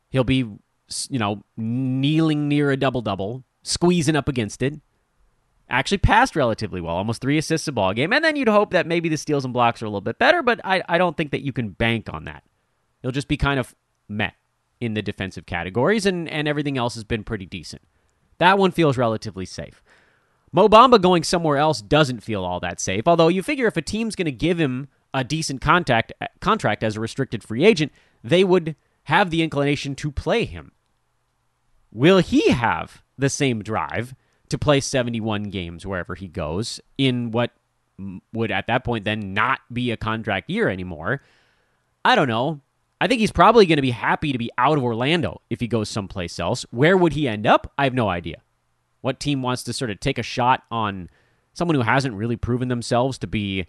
He'll 0.10 0.25
be, 0.25 0.39
you 0.39 1.19
know, 1.19 1.43
kneeling 1.56 2.49
near 2.49 2.71
a 2.71 2.77
double 2.77 3.01
double, 3.01 3.45
squeezing 3.62 4.17
up 4.17 4.27
against 4.27 4.62
it. 4.62 4.82
Actually 5.69 5.97
passed 5.99 6.36
relatively 6.36 6.82
well, 6.82 6.95
almost 6.95 7.21
three 7.21 7.38
assists 7.38 7.67
a 7.67 7.71
ball 7.71 7.93
game. 7.93 8.13
And 8.13 8.23
then 8.23 8.36
you'd 8.36 8.47
hope 8.47 8.71
that 8.71 8.86
maybe 8.86 9.10
the 9.10 9.17
steals 9.17 9.45
and 9.45 9.54
blocks 9.54 9.82
are 9.82 9.86
a 9.86 9.89
little 9.89 10.02
bit 10.02 10.19
better, 10.19 10.43
but 10.43 10.60
I, 10.63 10.84
I 10.88 10.97
don't 10.97 11.17
think 11.17 11.32
that 11.32 11.41
you 11.41 11.54
can 11.54 11.69
bank 11.69 12.10
on 12.12 12.26
that. 12.26 12.43
He'll 13.02 13.12
just 13.12 13.28
be 13.28 13.38
kind 13.38 13.60
of 13.60 13.73
met 14.08 14.36
in 14.80 14.93
the 14.93 15.02
defensive 15.02 15.45
categories, 15.45 16.06
and, 16.06 16.28
and 16.30 16.47
everything 16.47 16.78
else 16.78 16.95
has 16.95 17.04
been 17.06 17.23
pretty 17.23 17.45
decent. 17.45 17.82
That 18.38 18.58
one 18.58 18.71
feels 18.71 18.97
relatively 18.97 19.45
safe. 19.45 19.82
Mo 20.52 20.67
Bamba 20.67 21.02
going 21.02 21.23
somewhere 21.23 21.58
else 21.58 21.82
doesn't 21.82 22.21
feel 22.21 22.43
all 22.43 22.60
that 22.60 22.80
safe, 22.80 23.08
although 23.08 23.30
you 23.30 23.41
figure 23.41 23.67
if 23.67 23.78
a 23.78 23.82
team's 23.82 24.15
going 24.15 24.26
to 24.26 24.32
give 24.32 24.60
him 24.60 24.88
a 25.13 25.23
decent 25.23 25.62
contact 25.62 26.12
uh, 26.21 26.28
contract 26.41 26.84
as 26.84 26.95
a 26.95 26.99
restricted 26.99 27.43
free 27.43 27.63
agent, 27.63 27.91
they 28.23 28.43
would 28.43 28.76
have 29.06 29.30
the 29.30 29.41
inclination 29.41 29.95
to 29.95 30.12
play 30.12 30.45
him. 30.45 30.71
Will 31.91 32.19
he 32.19 32.49
have 32.52 33.04
the 33.17 33.30
same 33.30 33.63
drive 33.63 34.15
to 34.53 34.59
play 34.59 34.79
71 34.79 35.45
games 35.45 35.83
wherever 35.83 36.13
he 36.13 36.27
goes 36.27 36.79
in 36.99 37.31
what 37.31 37.49
would 38.33 38.51
at 38.51 38.67
that 38.67 38.83
point 38.83 39.03
then 39.03 39.33
not 39.33 39.61
be 39.73 39.89
a 39.89 39.97
contract 39.97 40.47
year 40.47 40.69
anymore. 40.69 41.23
I 42.05 42.15
don't 42.15 42.27
know. 42.27 42.61
I 43.01 43.07
think 43.07 43.19
he's 43.19 43.31
probably 43.31 43.65
going 43.65 43.77
to 43.77 43.81
be 43.81 43.89
happy 43.89 44.31
to 44.31 44.37
be 44.37 44.51
out 44.59 44.77
of 44.77 44.83
Orlando 44.83 45.41
if 45.49 45.59
he 45.59 45.67
goes 45.67 45.89
someplace 45.89 46.39
else. 46.39 46.67
Where 46.69 46.95
would 46.95 47.13
he 47.13 47.27
end 47.27 47.47
up? 47.47 47.73
I 47.79 47.85
have 47.85 47.95
no 47.95 48.09
idea. 48.09 48.43
What 49.01 49.19
team 49.19 49.41
wants 49.41 49.63
to 49.63 49.73
sort 49.73 49.89
of 49.89 49.99
take 49.99 50.19
a 50.19 50.23
shot 50.23 50.61
on 50.69 51.09
someone 51.53 51.73
who 51.73 51.81
hasn't 51.81 52.13
really 52.13 52.37
proven 52.37 52.67
themselves 52.67 53.17
to 53.19 53.27
be 53.27 53.65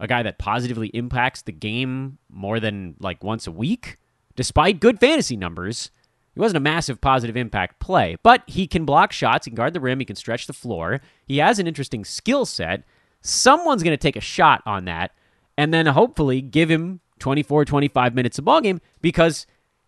a 0.00 0.06
guy 0.06 0.22
that 0.22 0.38
positively 0.38 0.88
impacts 0.88 1.42
the 1.42 1.52
game 1.52 2.16
more 2.30 2.58
than 2.58 2.96
like 3.00 3.22
once 3.22 3.46
a 3.46 3.52
week, 3.52 3.98
despite 4.34 4.80
good 4.80 4.98
fantasy 4.98 5.36
numbers? 5.36 5.90
He 6.36 6.40
wasn't 6.40 6.58
a 6.58 6.60
massive 6.60 7.00
positive 7.00 7.34
impact 7.34 7.80
play, 7.80 8.18
but 8.22 8.42
he 8.46 8.66
can 8.66 8.84
block 8.84 9.10
shots, 9.10 9.46
he 9.46 9.50
can 9.50 9.56
guard 9.56 9.72
the 9.72 9.80
rim, 9.80 10.00
he 10.00 10.04
can 10.04 10.16
stretch 10.16 10.46
the 10.46 10.52
floor. 10.52 11.00
He 11.26 11.38
has 11.38 11.58
an 11.58 11.66
interesting 11.66 12.04
skill 12.04 12.44
set. 12.44 12.82
Someone's 13.22 13.82
going 13.82 13.94
to 13.94 13.96
take 13.96 14.16
a 14.16 14.20
shot 14.20 14.62
on 14.66 14.84
that 14.84 15.12
and 15.56 15.72
then 15.72 15.86
hopefully 15.86 16.42
give 16.42 16.70
him 16.70 17.00
24, 17.20 17.64
25 17.64 18.14
minutes 18.14 18.38
of 18.38 18.44
ball 18.44 18.60
game 18.60 18.82
because 19.00 19.46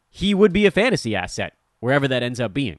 he 0.08 0.32
would 0.32 0.54
be 0.54 0.64
a 0.64 0.70
fantasy 0.70 1.14
asset 1.14 1.52
wherever 1.80 2.08
that 2.08 2.22
ends 2.22 2.40
up 2.40 2.54
being. 2.54 2.78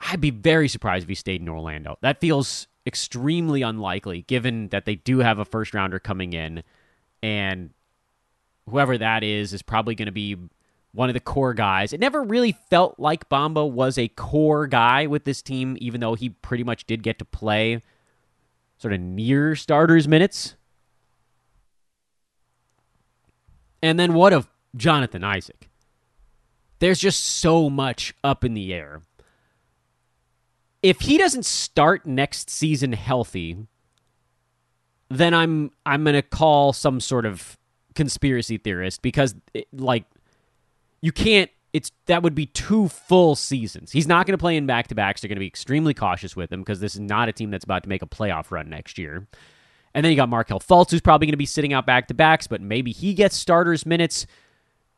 I'd 0.00 0.20
be 0.20 0.32
very 0.32 0.66
surprised 0.66 1.04
if 1.04 1.08
he 1.08 1.14
stayed 1.14 1.40
in 1.40 1.48
Orlando. 1.48 1.98
That 2.00 2.20
feels 2.20 2.66
extremely 2.84 3.62
unlikely 3.62 4.22
given 4.22 4.70
that 4.70 4.86
they 4.86 4.96
do 4.96 5.20
have 5.20 5.38
a 5.38 5.44
first 5.44 5.72
rounder 5.72 6.00
coming 6.00 6.32
in 6.32 6.64
and 7.22 7.70
whoever 8.68 8.98
that 8.98 9.22
is 9.22 9.52
is 9.52 9.62
probably 9.62 9.94
going 9.94 10.06
to 10.06 10.12
be 10.12 10.36
one 10.92 11.08
of 11.10 11.14
the 11.14 11.20
core 11.20 11.54
guys. 11.54 11.92
It 11.92 12.00
never 12.00 12.22
really 12.22 12.52
felt 12.70 12.98
like 12.98 13.28
Bamba 13.28 13.68
was 13.70 13.98
a 13.98 14.08
core 14.08 14.66
guy 14.66 15.06
with 15.06 15.24
this 15.24 15.42
team 15.42 15.76
even 15.80 16.00
though 16.00 16.14
he 16.14 16.30
pretty 16.30 16.64
much 16.64 16.86
did 16.86 17.02
get 17.02 17.18
to 17.18 17.24
play 17.24 17.82
sort 18.78 18.94
of 18.94 19.00
near 19.00 19.54
starters 19.54 20.08
minutes. 20.08 20.54
And 23.82 23.98
then 23.98 24.14
what 24.14 24.32
of 24.32 24.48
Jonathan 24.76 25.22
Isaac? 25.22 25.68
There's 26.78 26.98
just 26.98 27.24
so 27.24 27.68
much 27.68 28.14
up 28.22 28.44
in 28.44 28.54
the 28.54 28.72
air. 28.72 29.02
If 30.82 31.00
he 31.00 31.18
doesn't 31.18 31.44
start 31.44 32.06
next 32.06 32.50
season 32.50 32.92
healthy, 32.92 33.66
then 35.10 35.34
I'm 35.34 35.72
I'm 35.84 36.04
going 36.04 36.14
to 36.14 36.22
call 36.22 36.72
some 36.72 37.00
sort 37.00 37.26
of 37.26 37.58
conspiracy 37.94 38.58
theorist 38.58 39.02
because 39.02 39.34
it, 39.54 39.66
like 39.72 40.04
you 41.00 41.12
can't 41.12 41.50
it's 41.72 41.92
that 42.06 42.22
would 42.22 42.34
be 42.34 42.46
two 42.46 42.88
full 42.88 43.34
seasons. 43.34 43.92
He's 43.92 44.06
not 44.06 44.26
going 44.26 44.32
to 44.32 44.40
play 44.40 44.56
in 44.56 44.66
back 44.66 44.88
to 44.88 44.94
backs. 44.94 45.20
They're 45.20 45.28
going 45.28 45.36
to 45.36 45.40
be 45.40 45.46
extremely 45.46 45.94
cautious 45.94 46.34
with 46.34 46.50
him 46.50 46.60
because 46.60 46.80
this 46.80 46.94
is 46.94 47.00
not 47.00 47.28
a 47.28 47.32
team 47.32 47.50
that's 47.50 47.64
about 47.64 47.82
to 47.82 47.88
make 47.88 48.02
a 48.02 48.06
playoff 48.06 48.50
run 48.50 48.70
next 48.70 48.98
year. 48.98 49.28
And 49.94 50.04
then 50.04 50.10
you 50.10 50.16
got 50.16 50.28
Markelle 50.28 50.60
Fultz, 50.60 50.90
who's 50.90 51.00
probably 51.00 51.26
going 51.26 51.32
to 51.32 51.38
be 51.38 51.46
sitting 51.46 51.72
out 51.72 51.86
back 51.86 52.08
to 52.08 52.14
backs, 52.14 52.46
but 52.46 52.60
maybe 52.60 52.92
he 52.92 53.14
gets 53.14 53.36
starters 53.36 53.84
minutes. 53.84 54.26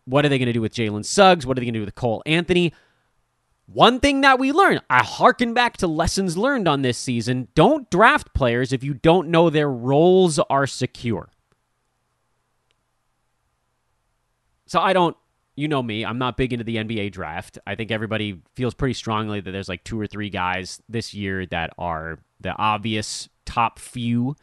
What 0.04 0.24
are 0.24 0.28
they 0.28 0.38
going 0.38 0.46
to 0.46 0.52
do 0.52 0.60
with 0.60 0.74
Jalen 0.74 1.04
Suggs? 1.04 1.46
What 1.46 1.56
are 1.56 1.60
they 1.60 1.66
going 1.66 1.74
to 1.74 1.80
do 1.80 1.84
with 1.84 1.94
Cole 1.94 2.22
Anthony? 2.26 2.72
One 3.66 4.00
thing 4.00 4.22
that 4.22 4.38
we 4.38 4.50
learned, 4.50 4.82
I 4.90 5.04
harken 5.04 5.54
back 5.54 5.76
to 5.78 5.86
lessons 5.86 6.36
learned 6.36 6.66
on 6.66 6.82
this 6.82 6.98
season 6.98 7.48
don't 7.54 7.88
draft 7.88 8.34
players 8.34 8.72
if 8.72 8.82
you 8.82 8.94
don't 8.94 9.28
know 9.28 9.48
their 9.48 9.70
roles 9.70 10.38
are 10.38 10.66
secure. 10.66 11.30
So 14.66 14.80
I 14.80 14.92
don't, 14.92 15.16
you 15.60 15.68
know 15.68 15.82
me, 15.82 16.04
I'm 16.04 16.18
not 16.18 16.36
big 16.36 16.52
into 16.52 16.64
the 16.64 16.76
NBA 16.76 17.12
draft. 17.12 17.58
I 17.66 17.74
think 17.74 17.90
everybody 17.90 18.40
feels 18.54 18.74
pretty 18.74 18.94
strongly 18.94 19.40
that 19.40 19.50
there's 19.50 19.68
like 19.68 19.84
two 19.84 20.00
or 20.00 20.06
three 20.06 20.30
guys 20.30 20.80
this 20.88 21.14
year 21.14 21.46
that 21.46 21.72
are 21.78 22.18
the 22.40 22.50
obvious 22.56 23.28
top 23.44 23.78
few 23.78 24.36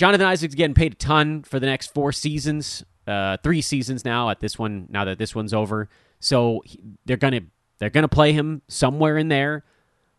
Jonathan 0.00 0.26
Isaac's 0.26 0.54
getting 0.54 0.72
paid 0.72 0.92
a 0.92 0.96
ton 0.96 1.42
for 1.42 1.60
the 1.60 1.66
next 1.66 1.92
four 1.92 2.10
seasons, 2.10 2.82
uh, 3.06 3.36
three 3.42 3.60
seasons 3.60 4.02
now. 4.02 4.30
At 4.30 4.40
this 4.40 4.58
one, 4.58 4.86
now 4.88 5.04
that 5.04 5.18
this 5.18 5.34
one's 5.34 5.52
over, 5.52 5.90
so 6.20 6.62
he, 6.64 6.80
they're 7.04 7.18
gonna 7.18 7.42
they're 7.78 7.90
gonna 7.90 8.08
play 8.08 8.32
him 8.32 8.62
somewhere 8.66 9.18
in 9.18 9.28
there. 9.28 9.62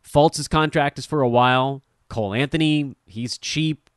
Fultz's 0.03 0.47
contract 0.47 0.99
is 0.99 1.07
for 1.07 1.21
a 1.21 1.27
while. 1.27 1.81
Cole 2.09 2.35
Anthony, 2.35 2.95
he's 3.07 3.39
cheap 3.39 3.89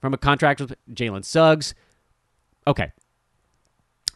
from 0.00 0.14
a 0.14 0.16
contract 0.16 0.62
with 0.62 0.74
Jalen 0.90 1.26
Suggs. 1.26 1.74
Okay, 2.66 2.90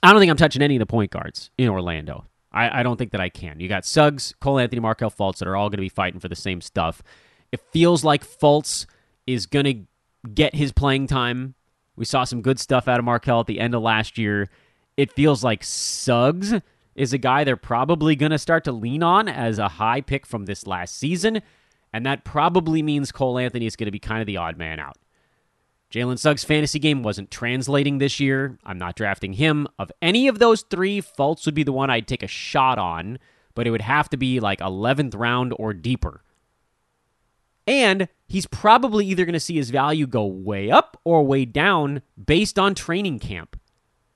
I 0.02 0.10
don't 0.10 0.20
think 0.20 0.30
I'm 0.30 0.36
touching 0.36 0.62
any 0.62 0.76
of 0.76 0.80
the 0.80 0.86
point 0.86 1.10
guards 1.10 1.50
in 1.56 1.68
Orlando. 1.68 2.26
I, 2.52 2.80
I 2.80 2.82
don't 2.82 2.96
think 2.96 3.12
that 3.12 3.20
I 3.20 3.28
can. 3.28 3.60
You 3.60 3.68
got 3.68 3.84
Suggs, 3.84 4.34
Cole 4.40 4.58
Anthony, 4.58 4.80
Markelle 4.80 5.10
Fultz 5.10 5.38
that 5.38 5.48
are 5.48 5.56
all 5.56 5.68
going 5.68 5.78
to 5.78 5.82
be 5.82 5.88
fighting 5.88 6.20
for 6.20 6.28
the 6.28 6.36
same 6.36 6.60
stuff. 6.60 7.02
It 7.50 7.60
feels 7.70 8.04
like 8.04 8.26
Fultz 8.26 8.86
is 9.26 9.46
going 9.46 9.64
to 9.64 10.28
get 10.28 10.54
his 10.54 10.72
playing 10.72 11.06
time. 11.06 11.54
We 11.96 12.04
saw 12.04 12.24
some 12.24 12.42
good 12.42 12.58
stuff 12.58 12.88
out 12.88 12.98
of 12.98 13.04
Markelle 13.04 13.40
at 13.40 13.46
the 13.46 13.60
end 13.60 13.74
of 13.74 13.82
last 13.82 14.18
year. 14.18 14.50
It 14.96 15.12
feels 15.12 15.44
like 15.44 15.62
Suggs 15.62 16.54
is 16.94 17.12
a 17.12 17.18
guy 17.18 17.44
they're 17.44 17.56
probably 17.56 18.16
going 18.16 18.32
to 18.32 18.38
start 18.38 18.64
to 18.64 18.72
lean 18.72 19.02
on 19.02 19.28
as 19.28 19.58
a 19.58 19.68
high 19.68 20.00
pick 20.00 20.26
from 20.26 20.44
this 20.44 20.66
last 20.66 20.96
season, 20.96 21.40
and 21.92 22.04
that 22.04 22.24
probably 22.24 22.82
means 22.82 23.12
Cole 23.12 23.38
Anthony 23.38 23.66
is 23.66 23.76
going 23.76 23.86
to 23.86 23.92
be 23.92 23.98
kind 23.98 24.20
of 24.20 24.26
the 24.26 24.36
odd 24.36 24.58
man 24.58 24.78
out. 24.78 24.96
Jalen 25.92 26.18
Suggs' 26.18 26.42
fantasy 26.42 26.78
game 26.78 27.02
wasn't 27.02 27.30
translating 27.30 27.98
this 27.98 28.18
year. 28.18 28.58
I'm 28.64 28.78
not 28.78 28.96
drafting 28.96 29.34
him. 29.34 29.68
Of 29.78 29.92
any 30.00 30.26
of 30.26 30.38
those 30.38 30.62
three, 30.62 31.02
Fultz 31.02 31.44
would 31.44 31.54
be 31.54 31.64
the 31.64 31.72
one 31.72 31.90
I'd 31.90 32.08
take 32.08 32.22
a 32.22 32.28
shot 32.28 32.78
on, 32.78 33.18
but 33.54 33.66
it 33.66 33.70
would 33.70 33.82
have 33.82 34.08
to 34.10 34.16
be 34.16 34.40
like 34.40 34.60
11th 34.60 35.14
round 35.14 35.52
or 35.58 35.74
deeper. 35.74 36.22
And 37.66 38.08
he's 38.26 38.46
probably 38.46 39.06
either 39.06 39.26
going 39.26 39.34
to 39.34 39.40
see 39.40 39.56
his 39.56 39.68
value 39.68 40.06
go 40.06 40.24
way 40.24 40.70
up 40.70 40.98
or 41.04 41.26
way 41.26 41.44
down 41.44 42.00
based 42.22 42.58
on 42.58 42.74
training 42.74 43.18
camp. 43.18 43.60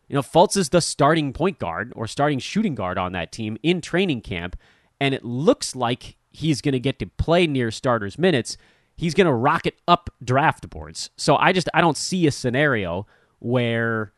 You 0.09 0.15
know, 0.15 0.23
Fultz 0.23 0.57
is 0.57 0.71
the 0.71 0.81
starting 0.81 1.35
point 1.35 1.59
guard 1.59 1.93
or 1.95 2.07
starting 2.07 2.39
shooting 2.39 2.75
guard 2.75 2.97
on 2.97 3.13
that 3.13 3.33
team 3.33 3.59
in 3.63 3.83
training 3.83 4.23
camp, 4.23 4.57
and 4.99 5.15
it 5.15 5.27
looks 5.27 5.77
like 5.77 6.17
he's 6.31 6.63
going 6.63 6.73
to 6.73 6.81
get 6.81 6.99
to 7.01 7.07
play 7.07 7.47
near 7.47 7.71
starters 7.71 8.19
minutes. 8.19 8.57
He's 8.97 9.15
going 9.15 9.27
to 9.27 9.33
rocket 9.33 9.79
up 9.87 10.11
draft 10.25 10.69
boards. 10.71 11.11
So 11.17 11.37
I 11.37 11.53
just 11.53 11.69
I 11.75 11.81
don't 11.81 11.97
see 11.97 12.27
a 12.27 12.31
scenario 12.31 13.07
where 13.39 14.13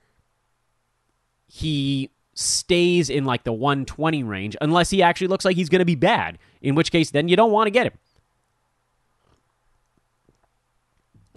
he 1.46 2.10
stays 2.34 3.10
in 3.10 3.24
like 3.24 3.42
the 3.42 3.52
120 3.52 4.22
range 4.22 4.56
unless 4.60 4.90
he 4.90 5.02
actually 5.02 5.26
looks 5.26 5.44
like 5.44 5.56
he's 5.56 5.68
going 5.68 5.80
to 5.80 5.84
be 5.84 5.96
bad, 5.96 6.38
in 6.62 6.76
which 6.76 6.92
case 6.92 7.10
then 7.10 7.28
you 7.28 7.34
don't 7.34 7.50
want 7.50 7.66
to 7.66 7.70
get 7.72 7.86
him. 7.86 7.94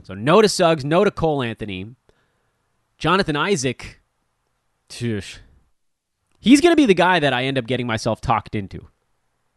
So 0.04 0.13
no 0.13 0.41
to 0.41 0.49
Suggs, 0.49 0.86
no 0.86 1.04
to 1.04 1.12
Cole 1.12 1.41
Anthony. 1.41 1.95
Jonathan 2.97 3.36
Isaac, 3.36 3.99
he's 6.39 6.62
going 6.62 6.71
to 6.71 6.75
be 6.75 6.86
the 6.86 6.93
guy 6.93 7.19
that 7.19 7.34
I 7.34 7.45
end 7.45 7.58
up 7.58 7.65
getting 7.65 7.88
myself 7.88 8.21
talked 8.21 8.54
into. 8.54 8.88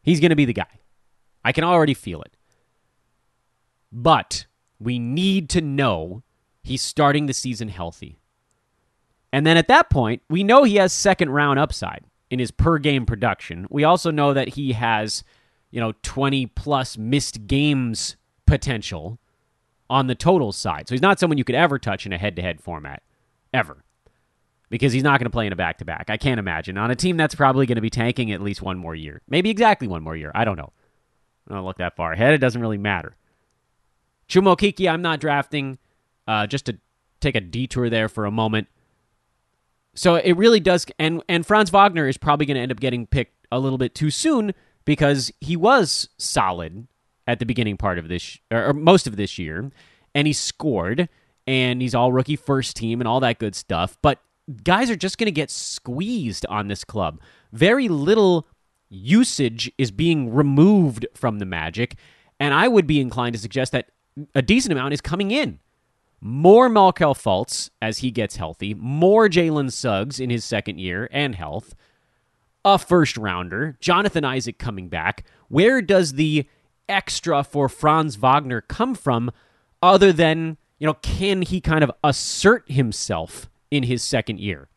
He's 0.02 0.20
going 0.20 0.30
to 0.30 0.36
be 0.36 0.46
the 0.46 0.54
guy. 0.54 0.80
I 1.44 1.52
can 1.52 1.64
already 1.64 1.92
feel 1.92 2.22
it. 2.22 2.34
But 3.94 4.46
we 4.80 4.98
need 4.98 5.48
to 5.50 5.60
know 5.60 6.24
he's 6.64 6.82
starting 6.82 7.26
the 7.26 7.32
season 7.32 7.68
healthy. 7.68 8.18
And 9.32 9.46
then 9.46 9.56
at 9.56 9.68
that 9.68 9.88
point, 9.88 10.22
we 10.28 10.42
know 10.42 10.64
he 10.64 10.76
has 10.76 10.92
second 10.92 11.30
round 11.30 11.60
upside 11.60 12.04
in 12.28 12.40
his 12.40 12.50
per 12.50 12.78
game 12.78 13.06
production. 13.06 13.66
We 13.70 13.84
also 13.84 14.10
know 14.10 14.34
that 14.34 14.48
he 14.48 14.72
has, 14.72 15.22
you 15.70 15.80
know, 15.80 15.92
20 16.02 16.46
plus 16.46 16.98
missed 16.98 17.46
games 17.46 18.16
potential 18.46 19.20
on 19.88 20.08
the 20.08 20.14
total 20.16 20.50
side. 20.50 20.88
So 20.88 20.94
he's 20.94 21.02
not 21.02 21.20
someone 21.20 21.38
you 21.38 21.44
could 21.44 21.54
ever 21.54 21.78
touch 21.78 22.04
in 22.04 22.12
a 22.12 22.18
head 22.18 22.34
to 22.36 22.42
head 22.42 22.60
format, 22.60 23.02
ever. 23.52 23.84
Because 24.70 24.92
he's 24.92 25.04
not 25.04 25.20
going 25.20 25.26
to 25.26 25.30
play 25.30 25.46
in 25.46 25.52
a 25.52 25.56
back 25.56 25.78
to 25.78 25.84
back. 25.84 26.10
I 26.10 26.16
can't 26.16 26.40
imagine. 26.40 26.78
On 26.78 26.90
a 26.90 26.96
team 26.96 27.16
that's 27.16 27.34
probably 27.36 27.66
going 27.66 27.76
to 27.76 27.82
be 27.82 27.90
tanking 27.90 28.32
at 28.32 28.40
least 28.40 28.62
one 28.62 28.78
more 28.78 28.94
year. 28.94 29.20
Maybe 29.28 29.50
exactly 29.50 29.86
one 29.86 30.02
more 30.02 30.16
year. 30.16 30.32
I 30.34 30.44
don't 30.44 30.56
know. 30.56 30.72
I 31.48 31.54
don't 31.54 31.64
look 31.64 31.78
that 31.78 31.94
far 31.94 32.12
ahead. 32.12 32.34
It 32.34 32.38
doesn't 32.38 32.60
really 32.60 32.78
matter. 32.78 33.14
Chuma 34.28 34.56
Okeke, 34.56 34.90
I'm 34.90 35.02
not 35.02 35.20
drafting. 35.20 35.78
Uh, 36.26 36.46
just 36.46 36.64
to 36.66 36.78
take 37.20 37.34
a 37.34 37.40
detour 37.40 37.90
there 37.90 38.08
for 38.08 38.24
a 38.24 38.30
moment. 38.30 38.68
So 39.94 40.14
it 40.16 40.32
really 40.32 40.60
does. 40.60 40.86
And, 40.98 41.22
and 41.28 41.46
Franz 41.46 41.70
Wagner 41.70 42.08
is 42.08 42.16
probably 42.16 42.46
going 42.46 42.56
to 42.56 42.60
end 42.60 42.72
up 42.72 42.80
getting 42.80 43.06
picked 43.06 43.46
a 43.52 43.58
little 43.58 43.78
bit 43.78 43.94
too 43.94 44.10
soon 44.10 44.54
because 44.84 45.30
he 45.40 45.56
was 45.56 46.08
solid 46.18 46.86
at 47.26 47.38
the 47.38 47.46
beginning 47.46 47.76
part 47.76 47.98
of 47.98 48.08
this 48.08 48.38
or, 48.50 48.72
most 48.72 49.06
of 49.06 49.16
this 49.16 49.38
year, 49.38 49.70
and 50.14 50.26
he 50.26 50.32
scored, 50.32 51.08
and 51.46 51.80
he's 51.80 51.94
all 51.94 52.12
rookie 52.12 52.36
first 52.36 52.76
team 52.76 53.00
and 53.00 53.08
all 53.08 53.20
that 53.20 53.38
good 53.38 53.54
stuff. 53.54 53.96
But 54.02 54.20
guys 54.62 54.90
are 54.90 54.96
just 54.96 55.18
going 55.18 55.26
to 55.26 55.32
get 55.32 55.50
squeezed 55.50 56.44
on 56.46 56.68
this 56.68 56.84
club. 56.84 57.20
Very 57.52 57.88
little 57.88 58.46
usage 58.88 59.70
is 59.78 59.90
being 59.90 60.32
removed 60.32 61.06
from 61.14 61.38
the 61.38 61.46
Magic, 61.46 61.96
and 62.40 62.52
I 62.52 62.68
would 62.68 62.86
be 62.86 63.00
inclined 63.00 63.34
to 63.34 63.40
suggest 63.40 63.72
that 63.72 63.90
a 64.34 64.42
decent 64.42 64.72
amount 64.72 64.94
is 64.94 65.00
coming 65.00 65.30
in. 65.30 65.58
More 66.20 66.68
Markelle 66.68 67.14
Fultz 67.14 67.70
as 67.82 67.98
he 67.98 68.10
gets 68.10 68.36
healthy, 68.36 68.74
more 68.74 69.28
Jalen 69.28 69.70
Suggs 69.70 70.18
in 70.18 70.30
his 70.30 70.44
second 70.44 70.78
year 70.78 71.08
and 71.12 71.34
health, 71.34 71.74
a 72.64 72.78
first 72.78 73.16
rounder, 73.18 73.76
Jonathan 73.80 74.24
Isaac 74.24 74.58
coming 74.58 74.88
back. 74.88 75.24
Where 75.48 75.82
does 75.82 76.14
the 76.14 76.48
extra 76.88 77.44
for 77.44 77.68
Franz 77.68 78.16
Wagner 78.16 78.62
come 78.62 78.94
from 78.94 79.30
other 79.82 80.12
than, 80.12 80.56
you 80.78 80.86
know, 80.86 80.94
can 80.94 81.42
he 81.42 81.60
kind 81.60 81.84
of 81.84 81.92
assert 82.02 82.70
himself 82.70 83.50
in 83.70 83.82
his 83.82 84.02
second 84.02 84.40
year? 84.40 84.68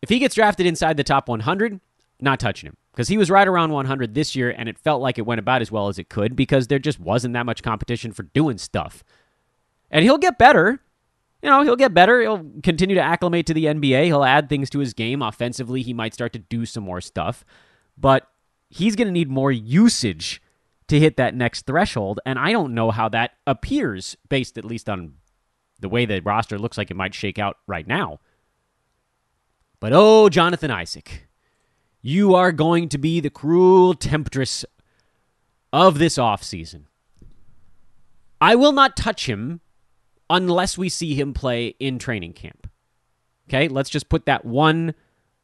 If 0.00 0.08
he 0.08 0.18
gets 0.18 0.34
drafted 0.34 0.66
inside 0.66 0.96
the 0.96 1.04
top 1.04 1.28
100, 1.28 1.80
not 2.22 2.40
touching 2.40 2.68
him 2.68 2.76
because 2.92 3.08
he 3.08 3.16
was 3.16 3.30
right 3.30 3.48
around 3.48 3.72
100 3.72 4.14
this 4.14 4.36
year 4.36 4.50
and 4.50 4.68
it 4.68 4.78
felt 4.78 5.02
like 5.02 5.18
it 5.18 5.26
went 5.26 5.38
about 5.38 5.62
as 5.62 5.70
well 5.72 5.88
as 5.88 5.98
it 5.98 6.08
could 6.08 6.36
because 6.36 6.66
there 6.66 6.78
just 6.78 7.00
wasn't 7.00 7.34
that 7.34 7.46
much 7.46 7.62
competition 7.62 8.12
for 8.12 8.22
doing 8.22 8.58
stuff. 8.58 9.02
And 9.90 10.04
he'll 10.04 10.18
get 10.18 10.38
better. 10.38 10.80
You 11.42 11.50
know, 11.50 11.62
he'll 11.62 11.76
get 11.76 11.92
better. 11.92 12.20
He'll 12.20 12.44
continue 12.62 12.94
to 12.94 13.02
acclimate 13.02 13.46
to 13.46 13.54
the 13.54 13.66
NBA. 13.66 14.06
He'll 14.06 14.24
add 14.24 14.48
things 14.48 14.70
to 14.70 14.78
his 14.78 14.94
game. 14.94 15.22
Offensively, 15.22 15.82
he 15.82 15.92
might 15.92 16.14
start 16.14 16.32
to 16.34 16.38
do 16.38 16.64
some 16.64 16.84
more 16.84 17.00
stuff. 17.00 17.44
But 17.98 18.28
he's 18.70 18.96
going 18.96 19.08
to 19.08 19.12
need 19.12 19.28
more 19.28 19.52
usage 19.52 20.40
to 20.88 21.00
hit 21.00 21.16
that 21.16 21.34
next 21.34 21.66
threshold. 21.66 22.20
And 22.24 22.38
I 22.38 22.52
don't 22.52 22.74
know 22.74 22.90
how 22.90 23.08
that 23.10 23.32
appears 23.46 24.16
based 24.28 24.56
at 24.56 24.64
least 24.64 24.88
on 24.88 25.14
the 25.80 25.88
way 25.88 26.06
the 26.06 26.20
roster 26.20 26.58
looks 26.58 26.78
like 26.78 26.90
it 26.90 26.96
might 26.96 27.14
shake 27.14 27.38
out 27.38 27.58
right 27.66 27.86
now. 27.86 28.20
But 29.80 29.92
oh, 29.92 30.28
Jonathan 30.28 30.70
Isaac, 30.70 31.26
you 32.02 32.34
are 32.34 32.52
going 32.52 32.88
to 32.88 32.98
be 32.98 33.20
the 33.20 33.30
cruel 33.30 33.94
temptress 33.94 34.64
of 35.72 35.98
this 35.98 36.18
offseason. 36.18 36.82
I 38.40 38.56
will 38.56 38.72
not 38.72 38.96
touch 38.96 39.26
him 39.26 39.60
unless 40.28 40.76
we 40.76 40.88
see 40.88 41.14
him 41.14 41.32
play 41.32 41.68
in 41.78 41.98
training 41.98 42.32
camp. 42.32 42.68
Okay, 43.48 43.68
let's 43.68 43.90
just 43.90 44.08
put 44.08 44.26
that 44.26 44.44
one 44.44 44.94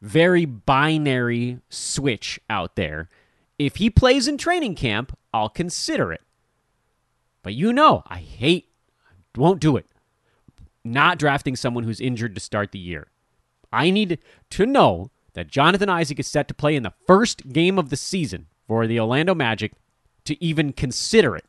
very 0.01 0.45
binary 0.45 1.59
switch 1.69 2.39
out 2.49 2.75
there. 2.75 3.09
If 3.57 3.77
he 3.77 3.89
plays 3.89 4.27
in 4.27 4.37
training 4.37 4.75
camp, 4.75 5.17
I'll 5.33 5.49
consider 5.49 6.11
it. 6.11 6.21
But 7.41 7.53
you 7.53 7.71
know, 7.71 8.03
I 8.07 8.17
hate, 8.17 8.69
won't 9.35 9.61
do 9.61 9.77
it. 9.77 9.85
Not 10.83 11.19
drafting 11.19 11.55
someone 11.55 11.83
who's 11.83 12.01
injured 12.01 12.35
to 12.35 12.41
start 12.41 12.71
the 12.71 12.79
year. 12.79 13.07
I 13.71 13.91
need 13.91 14.19
to 14.51 14.65
know 14.65 15.11
that 15.39 15.47
Jonathan 15.47 15.87
Isaac 15.87 16.19
is 16.19 16.27
set 16.27 16.49
to 16.49 16.53
play 16.53 16.75
in 16.75 16.83
the 16.83 16.91
first 17.07 17.47
game 17.47 17.79
of 17.79 17.89
the 17.89 17.95
season 17.95 18.47
for 18.67 18.85
the 18.85 18.99
Orlando 18.99 19.33
Magic 19.33 19.71
to 20.25 20.43
even 20.43 20.73
consider 20.73 21.33
it. 21.33 21.45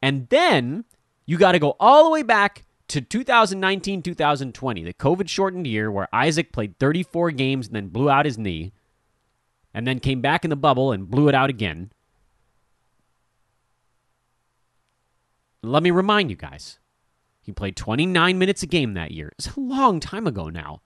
And 0.00 0.28
then 0.28 0.84
you 1.26 1.38
got 1.38 1.52
to 1.52 1.58
go 1.58 1.74
all 1.80 2.04
the 2.04 2.10
way 2.10 2.22
back 2.22 2.64
to 2.86 3.00
2019 3.00 4.00
2020, 4.00 4.84
the 4.84 4.92
COVID 4.92 5.28
shortened 5.28 5.66
year 5.66 5.90
where 5.90 6.08
Isaac 6.14 6.52
played 6.52 6.78
34 6.78 7.32
games 7.32 7.66
and 7.66 7.74
then 7.74 7.88
blew 7.88 8.08
out 8.08 8.26
his 8.26 8.38
knee, 8.38 8.72
and 9.74 9.84
then 9.84 9.98
came 9.98 10.20
back 10.20 10.44
in 10.44 10.50
the 10.50 10.56
bubble 10.56 10.92
and 10.92 11.10
blew 11.10 11.28
it 11.28 11.34
out 11.34 11.50
again. 11.50 11.90
Let 15.64 15.82
me 15.82 15.90
remind 15.90 16.30
you 16.30 16.36
guys 16.36 16.78
he 17.40 17.50
played 17.50 17.74
29 17.74 18.38
minutes 18.38 18.62
a 18.62 18.68
game 18.68 18.94
that 18.94 19.10
year. 19.10 19.32
It's 19.36 19.56
a 19.56 19.58
long 19.58 19.98
time 19.98 20.28
ago 20.28 20.48
now. 20.48 20.80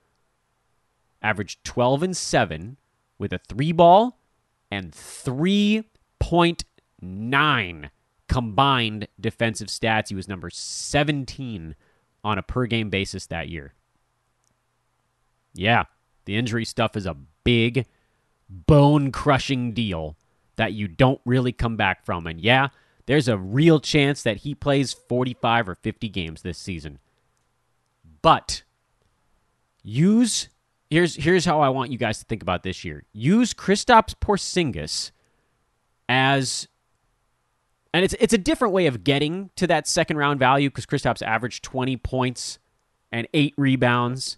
Averaged 1.21 1.63
12 1.63 2.03
and 2.03 2.17
7 2.17 2.77
with 3.17 3.33
a 3.33 3.39
three 3.39 3.71
ball 3.71 4.19
and 4.69 4.91
3.9 4.91 7.89
combined 8.27 9.07
defensive 9.19 9.67
stats. 9.67 10.09
He 10.09 10.15
was 10.15 10.27
number 10.27 10.49
17 10.49 11.75
on 12.23 12.37
a 12.37 12.43
per 12.43 12.65
game 12.65 12.89
basis 12.89 13.25
that 13.27 13.49
year. 13.49 13.73
Yeah, 15.53 15.83
the 16.25 16.35
injury 16.35 16.65
stuff 16.65 16.95
is 16.95 17.05
a 17.05 17.15
big, 17.43 17.85
bone 18.49 19.11
crushing 19.11 19.73
deal 19.73 20.17
that 20.57 20.73
you 20.73 20.87
don't 20.87 21.21
really 21.25 21.51
come 21.51 21.77
back 21.77 22.05
from. 22.05 22.27
And 22.27 22.41
yeah, 22.41 22.69
there's 23.05 23.27
a 23.27 23.37
real 23.37 23.79
chance 23.79 24.21
that 24.23 24.37
he 24.37 24.53
plays 24.53 24.93
45 24.93 25.69
or 25.69 25.75
50 25.75 26.09
games 26.09 26.41
this 26.41 26.57
season. 26.57 26.99
But 28.21 28.63
use 29.83 30.49
here's 30.89 31.15
here's 31.15 31.45
how 31.45 31.61
I 31.61 31.69
want 31.69 31.91
you 31.91 31.97
guys 31.97 32.19
to 32.19 32.25
think 32.25 32.41
about 32.41 32.63
this 32.63 32.83
year. 32.83 33.03
Use 33.13 33.53
Kristaps 33.53 34.13
Porzingis 34.15 35.11
as 36.09 36.67
and 37.93 38.03
it's 38.03 38.15
it's 38.19 38.33
a 38.33 38.37
different 38.37 38.73
way 38.73 38.87
of 38.87 39.03
getting 39.03 39.49
to 39.55 39.67
that 39.67 39.87
second 39.87 40.17
round 40.17 40.39
value 40.39 40.69
because 40.69 40.85
Kristaps 40.85 41.21
averaged 41.21 41.63
20 41.63 41.97
points 41.97 42.59
and 43.11 43.27
8 43.33 43.53
rebounds. 43.57 44.37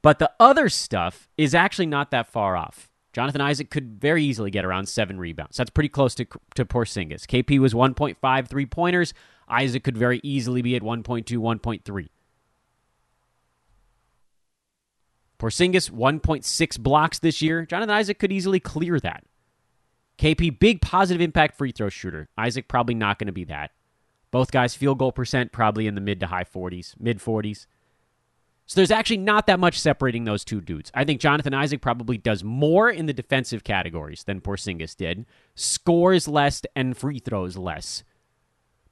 But 0.00 0.18
the 0.18 0.30
other 0.38 0.68
stuff 0.68 1.28
is 1.36 1.54
actually 1.54 1.86
not 1.86 2.10
that 2.12 2.26
far 2.28 2.56
off. 2.56 2.88
Jonathan 3.12 3.40
Isaac 3.40 3.70
could 3.70 4.00
very 4.00 4.22
easily 4.22 4.50
get 4.50 4.64
around 4.64 4.88
seven 4.88 5.18
rebounds. 5.18 5.56
That's 5.56 5.70
pretty 5.70 5.88
close 5.88 6.14
to, 6.16 6.26
to 6.54 6.64
Porzingis. 6.64 7.26
KP 7.26 7.58
was 7.58 7.74
1.5 7.74 8.48
three 8.48 8.66
pointers. 8.66 9.12
Isaac 9.48 9.82
could 9.82 9.96
very 9.96 10.20
easily 10.22 10.62
be 10.62 10.76
at 10.76 10.82
1.2, 10.82 11.24
1.3. 11.24 12.08
Porzingis, 15.38 15.90
1.6 15.90 16.80
blocks 16.80 17.18
this 17.18 17.40
year. 17.40 17.64
Jonathan 17.64 17.94
Isaac 17.94 18.18
could 18.18 18.32
easily 18.32 18.60
clear 18.60 18.98
that. 19.00 19.24
KP, 20.18 20.58
big 20.58 20.80
positive 20.80 21.20
impact 21.20 21.56
free 21.56 21.70
throw 21.70 21.88
shooter. 21.88 22.28
Isaac, 22.36 22.66
probably 22.66 22.94
not 22.94 23.18
going 23.18 23.28
to 23.28 23.32
be 23.32 23.44
that. 23.44 23.70
Both 24.30 24.50
guys, 24.50 24.74
field 24.74 24.98
goal 24.98 25.12
percent, 25.12 25.52
probably 25.52 25.86
in 25.86 25.94
the 25.94 26.00
mid 26.00 26.20
to 26.20 26.26
high 26.26 26.44
40s, 26.44 26.94
mid 26.98 27.18
40s. 27.18 27.66
So 28.66 28.74
there's 28.74 28.90
actually 28.90 29.18
not 29.18 29.46
that 29.46 29.60
much 29.60 29.80
separating 29.80 30.24
those 30.24 30.44
two 30.44 30.60
dudes. 30.60 30.90
I 30.92 31.04
think 31.04 31.22
Jonathan 31.22 31.54
Isaac 31.54 31.80
probably 31.80 32.18
does 32.18 32.44
more 32.44 32.90
in 32.90 33.06
the 33.06 33.14
defensive 33.14 33.64
categories 33.64 34.24
than 34.24 34.42
Porzingis 34.42 34.94
did, 34.94 35.24
scores 35.54 36.28
less 36.28 36.60
and 36.76 36.94
free 36.94 37.18
throws 37.18 37.56
less. 37.56 38.04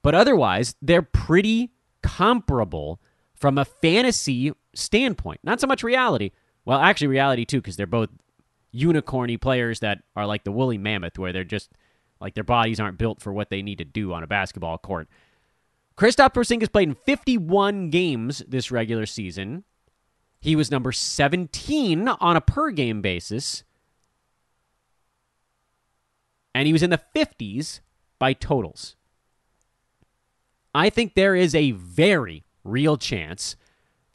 But 0.00 0.14
otherwise, 0.14 0.76
they're 0.80 1.02
pretty 1.02 1.72
comparable 2.02 3.02
from 3.34 3.58
a 3.58 3.66
fantasy 3.66 4.52
standpoint. 4.76 5.40
Not 5.42 5.60
so 5.60 5.66
much 5.66 5.82
reality. 5.82 6.30
Well, 6.64 6.78
actually, 6.78 7.08
reality 7.08 7.44
too, 7.44 7.58
because 7.60 7.76
they're 7.76 7.86
both 7.86 8.10
unicorny 8.74 9.40
players 9.40 9.80
that 9.80 10.02
are 10.14 10.26
like 10.26 10.44
the 10.44 10.52
woolly 10.52 10.78
mammoth, 10.78 11.18
where 11.18 11.32
they're 11.32 11.44
just 11.44 11.70
like 12.20 12.34
their 12.34 12.44
bodies 12.44 12.80
aren't 12.80 12.98
built 12.98 13.20
for 13.20 13.32
what 13.32 13.50
they 13.50 13.62
need 13.62 13.78
to 13.78 13.84
do 13.84 14.12
on 14.12 14.22
a 14.22 14.26
basketball 14.26 14.78
court. 14.78 15.08
Kristaps 15.96 16.34
Porzingis 16.34 16.70
played 16.70 16.88
in 16.88 16.94
51 16.94 17.90
games 17.90 18.42
this 18.46 18.70
regular 18.70 19.06
season. 19.06 19.64
He 20.40 20.54
was 20.54 20.70
number 20.70 20.92
17 20.92 22.08
on 22.08 22.36
a 22.36 22.40
per 22.40 22.70
game 22.70 23.00
basis. 23.00 23.64
And 26.54 26.66
he 26.66 26.72
was 26.72 26.82
in 26.82 26.90
the 26.90 27.00
50s 27.14 27.80
by 28.18 28.32
totals. 28.32 28.96
I 30.74 30.90
think 30.90 31.14
there 31.14 31.34
is 31.34 31.54
a 31.54 31.70
very 31.72 32.44
real 32.62 32.96
chance 32.96 33.56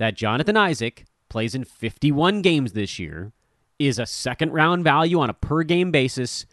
that 0.01 0.15
Jonathan 0.15 0.57
Isaac 0.57 1.05
plays 1.29 1.53
in 1.53 1.63
51 1.63 2.41
games 2.41 2.73
this 2.73 2.97
year, 2.97 3.33
is 3.77 3.99
a 3.99 4.07
second 4.07 4.51
round 4.51 4.83
value 4.83 5.19
on 5.19 5.29
a 5.29 5.33
per 5.33 5.61
game 5.61 5.91
basis, 5.91 6.47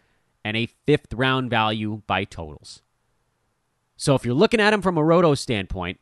and 0.45 0.55
a 0.55 0.67
fifth 0.85 1.11
round 1.15 1.49
value 1.49 2.03
by 2.05 2.25
totals. 2.25 2.83
So 3.97 4.13
if 4.13 4.23
you're 4.23 4.35
looking 4.35 4.61
at 4.61 4.71
him 4.71 4.83
from 4.83 4.99
a 4.99 5.03
roto 5.03 5.33
standpoint, 5.33 5.99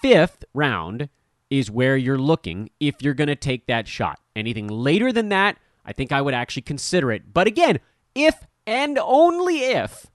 fifth 0.00 0.46
round 0.54 1.10
is 1.50 1.70
where 1.70 1.98
you're 1.98 2.16
looking 2.16 2.70
if 2.80 3.02
you're 3.02 3.12
going 3.12 3.28
to 3.28 3.36
take 3.36 3.66
that 3.66 3.86
shot. 3.86 4.18
Anything 4.34 4.66
later 4.66 5.12
than 5.12 5.28
that, 5.28 5.58
I 5.84 5.92
think 5.92 6.10
I 6.10 6.22
would 6.22 6.32
actually 6.32 6.62
consider 6.62 7.12
it. 7.12 7.34
But 7.34 7.46
again, 7.46 7.80
if 8.14 8.46
and 8.66 8.98
only 8.98 9.58
if. 9.58 10.06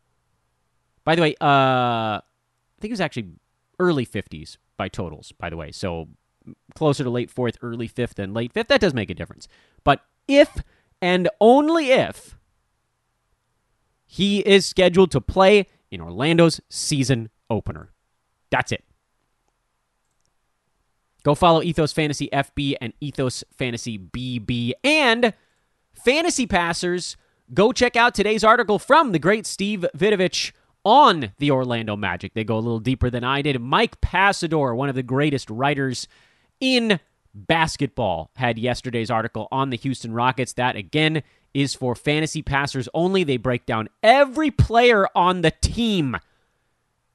By 1.04 1.14
the 1.14 1.22
way, 1.22 1.36
uh, 1.40 2.18
I 2.18 2.22
think 2.82 2.90
it 2.90 2.94
was 2.94 3.02
actually 3.02 3.34
early 3.80 4.08
50s 4.08 4.58
by 4.76 4.88
totals, 4.88 5.32
by 5.34 5.52
the 5.52 5.58
way. 5.58 5.72
So 5.72 6.08
closer 6.76 7.04
to 7.04 7.10
late 7.10 7.30
fourth, 7.30 7.58
early 7.62 7.88
fifth 7.88 8.16
than 8.16 8.34
late 8.34 8.54
fifth. 8.54 8.68
That 8.68 8.82
does 8.82 8.94
make 8.94 9.10
a 9.10 9.16
difference. 9.16 9.48
But 9.84 10.02
if 10.28 10.64
and 11.02 11.30
only 11.40 11.92
if 11.92 12.38
he 14.06 14.40
is 14.40 14.66
scheduled 14.66 15.12
to 15.12 15.22
play 15.22 15.68
in 15.92 16.02
Orlando's 16.02 16.62
season 16.70 17.30
opener. 17.50 17.92
That's 18.50 18.72
it. 18.72 18.84
Go 21.24 21.36
follow 21.36 21.62
Ethos 21.62 21.92
Fantasy 21.92 22.30
FB 22.32 22.76
and 22.80 22.94
Ethos 23.02 23.44
Fantasy 23.58 23.98
BB. 24.00 24.72
And 24.84 25.34
fantasy 25.94 26.48
passers, 26.48 27.18
go 27.54 27.74
check 27.74 27.98
out 27.98 28.16
today's 28.16 28.46
article 28.46 28.80
from 28.80 29.12
the 29.12 29.20
great 29.20 29.46
Steve 29.46 29.86
Vidovich 29.96 30.54
on 30.86 31.34
the 31.38 31.52
Orlando 31.52 31.98
Magic. 31.98 32.34
They 32.34 32.46
go 32.46 32.56
a 32.56 32.60
little 32.60 32.80
deeper 32.80 33.10
than 33.10 33.26
I 33.26 33.42
did. 33.42 33.60
Mike 33.62 34.00
Passador, 34.00 34.74
one 34.74 34.88
of 34.88 34.96
the 34.96 35.04
greatest 35.04 35.50
writers 35.50 36.08
in 36.60 37.00
basketball, 37.34 38.32
had 38.36 38.58
yesterday's 38.58 39.12
article 39.12 39.48
on 39.52 39.70
the 39.70 39.78
Houston 39.78 40.12
Rockets. 40.14 40.54
That, 40.54 40.76
again, 40.76 41.24
is 41.54 41.74
for 41.74 41.96
fantasy 41.96 42.42
passers 42.42 42.90
only. 42.94 43.24
They 43.24 43.38
break 43.38 43.66
down 43.66 43.90
every 44.02 44.52
player 44.52 45.08
on 45.16 45.42
the 45.42 45.52
team. 45.52 46.18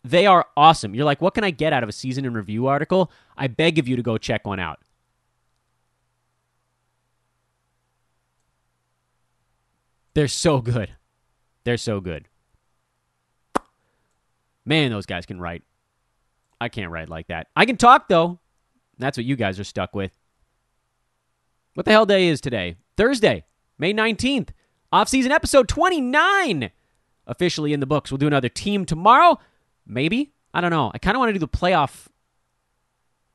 They 0.04 0.26
are 0.26 0.46
awesome. 0.56 0.94
You're 0.94 1.04
like, 1.04 1.20
what 1.20 1.34
can 1.34 1.44
I 1.44 1.50
get 1.50 1.72
out 1.72 1.82
of 1.82 1.88
a 1.88 1.92
season 1.92 2.24
in 2.24 2.34
review 2.34 2.66
article? 2.66 3.10
I 3.36 3.46
beg 3.46 3.78
of 3.78 3.86
you 3.86 3.96
to 3.96 4.02
go 4.02 4.18
check 4.18 4.46
one 4.46 4.58
out. 4.58 4.80
They're 10.14 10.28
so 10.28 10.60
good. 10.60 10.90
They're 11.64 11.76
so 11.76 12.00
good. 12.00 12.28
Man, 14.64 14.90
those 14.90 15.06
guys 15.06 15.26
can 15.26 15.40
write. 15.40 15.62
I 16.60 16.68
can't 16.68 16.90
write 16.90 17.08
like 17.08 17.28
that. 17.28 17.48
I 17.56 17.64
can 17.64 17.76
talk, 17.76 18.08
though. 18.08 18.38
That's 19.02 19.18
what 19.18 19.24
you 19.24 19.36
guys 19.36 19.58
are 19.60 19.64
stuck 19.64 19.94
with. 19.94 20.16
What 21.74 21.86
the 21.86 21.92
hell 21.92 22.06
day 22.06 22.28
is 22.28 22.40
today? 22.40 22.76
Thursday, 22.96 23.44
May 23.78 23.94
19th. 23.94 24.50
Off-season 24.92 25.32
episode 25.32 25.68
29. 25.68 26.70
Officially 27.26 27.72
in 27.72 27.80
the 27.80 27.86
books. 27.86 28.10
We'll 28.10 28.18
do 28.18 28.26
another 28.26 28.48
team 28.50 28.84
tomorrow. 28.84 29.38
Maybe. 29.86 30.32
I 30.52 30.60
don't 30.60 30.70
know. 30.70 30.90
I 30.92 30.98
kind 30.98 31.16
of 31.16 31.20
want 31.20 31.30
to 31.30 31.32
do 31.32 31.38
the 31.38 31.48
playoff 31.48 32.08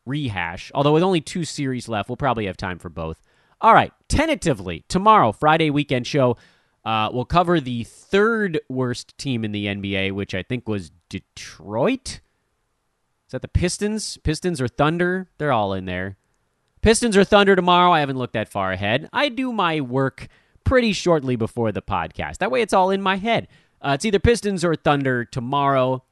rehash. 0.06 0.72
Although 0.76 0.94
with 0.94 1.04
only 1.04 1.22
two 1.22 1.44
series 1.46 1.90
left, 1.90 2.10
we'll 2.10 2.16
probably 2.16 2.46
have 2.46 2.58
time 2.58 2.78
for 2.78 2.90
both. 2.90 3.22
All 3.60 3.74
right. 3.74 3.92
Tentatively, 4.08 4.86
tomorrow, 4.88 5.32
Friday 5.32 5.72
weekend 5.72 6.06
show, 6.06 6.38
uh, 6.86 7.10
we'll 7.12 7.26
cover 7.26 7.60
the 7.60 7.84
third 7.84 8.60
worst 8.70 9.18
team 9.18 9.44
in 9.44 9.52
the 9.52 9.66
NBA, 9.66 10.12
which 10.12 10.36
I 10.36 10.44
think 10.44 10.68
was 10.68 10.92
Detroit. 11.10 12.20
Is 13.28 13.32
that 13.32 13.42
the 13.42 13.48
Pistons? 13.50 14.18
Pistons 14.18 14.62
or 14.62 14.68
Thunder? 14.68 15.30
They're 15.38 15.52
all 15.52 15.74
in 15.74 15.86
there. 15.86 16.18
Pistons 16.82 17.18
or 17.18 17.26
Thunder 17.26 17.56
tomorrow. 17.56 17.92
I 17.92 18.00
haven't 18.00 18.18
looked 18.18 18.34
that 18.34 18.48
far 18.48 18.72
ahead. 18.72 19.10
I 19.12 19.28
do 19.28 19.52
my 19.52 19.82
work 19.82 20.28
pretty 20.64 20.94
shortly 20.94 21.36
before 21.36 21.72
the 21.72 21.82
podcast. 21.82 22.38
That 22.38 22.52
way 22.52 22.62
it's 22.62 22.74
all 22.74 22.90
in 22.90 23.02
my 23.02 23.18
head. 23.18 23.50
Uh, 23.82 23.92
it's 23.96 24.06
either 24.06 24.20
Pistons 24.20 24.64
or 24.64 24.76
Thunder 24.76 25.26
tomorrow, 25.26 26.04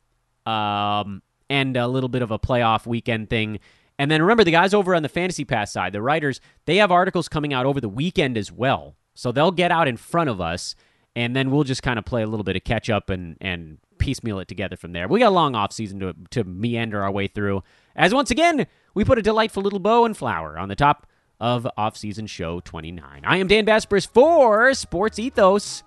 um, 0.46 1.22
and 1.50 1.78
a 1.78 1.88
little 1.88 2.10
bit 2.10 2.22
of 2.22 2.32
a 2.32 2.40
playoff 2.40 2.86
weekend 2.86 3.30
thing. 3.30 3.60
And 3.98 4.12
then 4.12 4.22
remember, 4.22 4.44
the 4.44 4.52
guys 4.52 4.74
over 4.74 4.94
on 4.94 5.04
the 5.04 5.10
Fantasy 5.10 5.46
Pass 5.46 5.72
side, 5.72 5.94
the 5.94 6.02
writers, 6.02 6.42
they 6.66 6.78
have 6.78 6.92
articles 6.92 7.30
coming 7.30 7.54
out 7.54 7.66
over 7.66 7.80
the 7.80 7.90
weekend 7.90 8.38
as 8.38 8.52
well. 8.52 8.98
So 9.14 9.32
they'll 9.32 9.52
get 9.52 9.72
out 9.72 9.88
in 9.88 9.96
front 9.96 10.30
of 10.30 10.42
us, 10.42 10.76
and 11.16 11.36
then 11.36 11.52
we'll 11.52 11.64
just 11.64 11.84
kind 11.84 11.98
of 11.98 12.06
play 12.06 12.24
a 12.24 12.28
little 12.28 12.44
bit 12.44 12.56
of 12.56 12.64
catch 12.64 12.90
up 12.90 13.10
and, 13.10 13.38
and 13.40 13.78
piecemeal 13.98 14.40
it 14.40 14.48
together 14.48 14.76
from 14.76 14.92
there. 14.92 15.08
We 15.08 15.20
got 15.20 15.30
a 15.30 15.32
long 15.32 15.56
off 15.56 15.72
season 15.72 16.00
to, 16.00 16.14
to 16.32 16.44
meander 16.44 17.02
our 17.02 17.12
way 17.12 17.28
through. 17.28 17.64
As 17.96 18.14
once 18.14 18.32
again, 18.32 18.68
we 18.94 19.06
put 19.06 19.18
a 19.18 19.22
delightful 19.22 19.64
little 19.64 19.80
bow 19.80 20.06
and 20.06 20.16
flower 20.16 20.58
on 20.58 20.70
the 20.70 20.76
top 20.76 21.08
of 21.40 21.68
off 21.78 21.98
season 21.98 22.28
show 22.28 22.60
29. 22.62 23.22
I 23.24 23.38
am 23.38 23.48
Dan 23.48 23.66
Besbris 23.66 24.08
for 24.08 24.74
Sports 24.74 25.20
Ethos, 25.20 25.84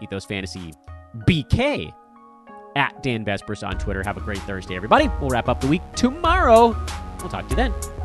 Ethos 0.00 0.24
Fantasy 0.24 0.72
BK 1.26 1.92
at 2.76 3.02
Dan 3.02 3.24
Besbris 3.24 3.66
on 3.66 3.78
Twitter. 3.78 4.02
Have 4.04 4.16
a 4.16 4.20
great 4.20 4.38
Thursday, 4.38 4.76
everybody. 4.76 5.08
We'll 5.20 5.30
wrap 5.30 5.48
up 5.48 5.60
the 5.60 5.68
week 5.68 5.82
tomorrow. 5.96 6.76
We'll 7.20 7.28
talk 7.28 7.48
to 7.48 7.50
you 7.50 7.56
then. 7.56 7.97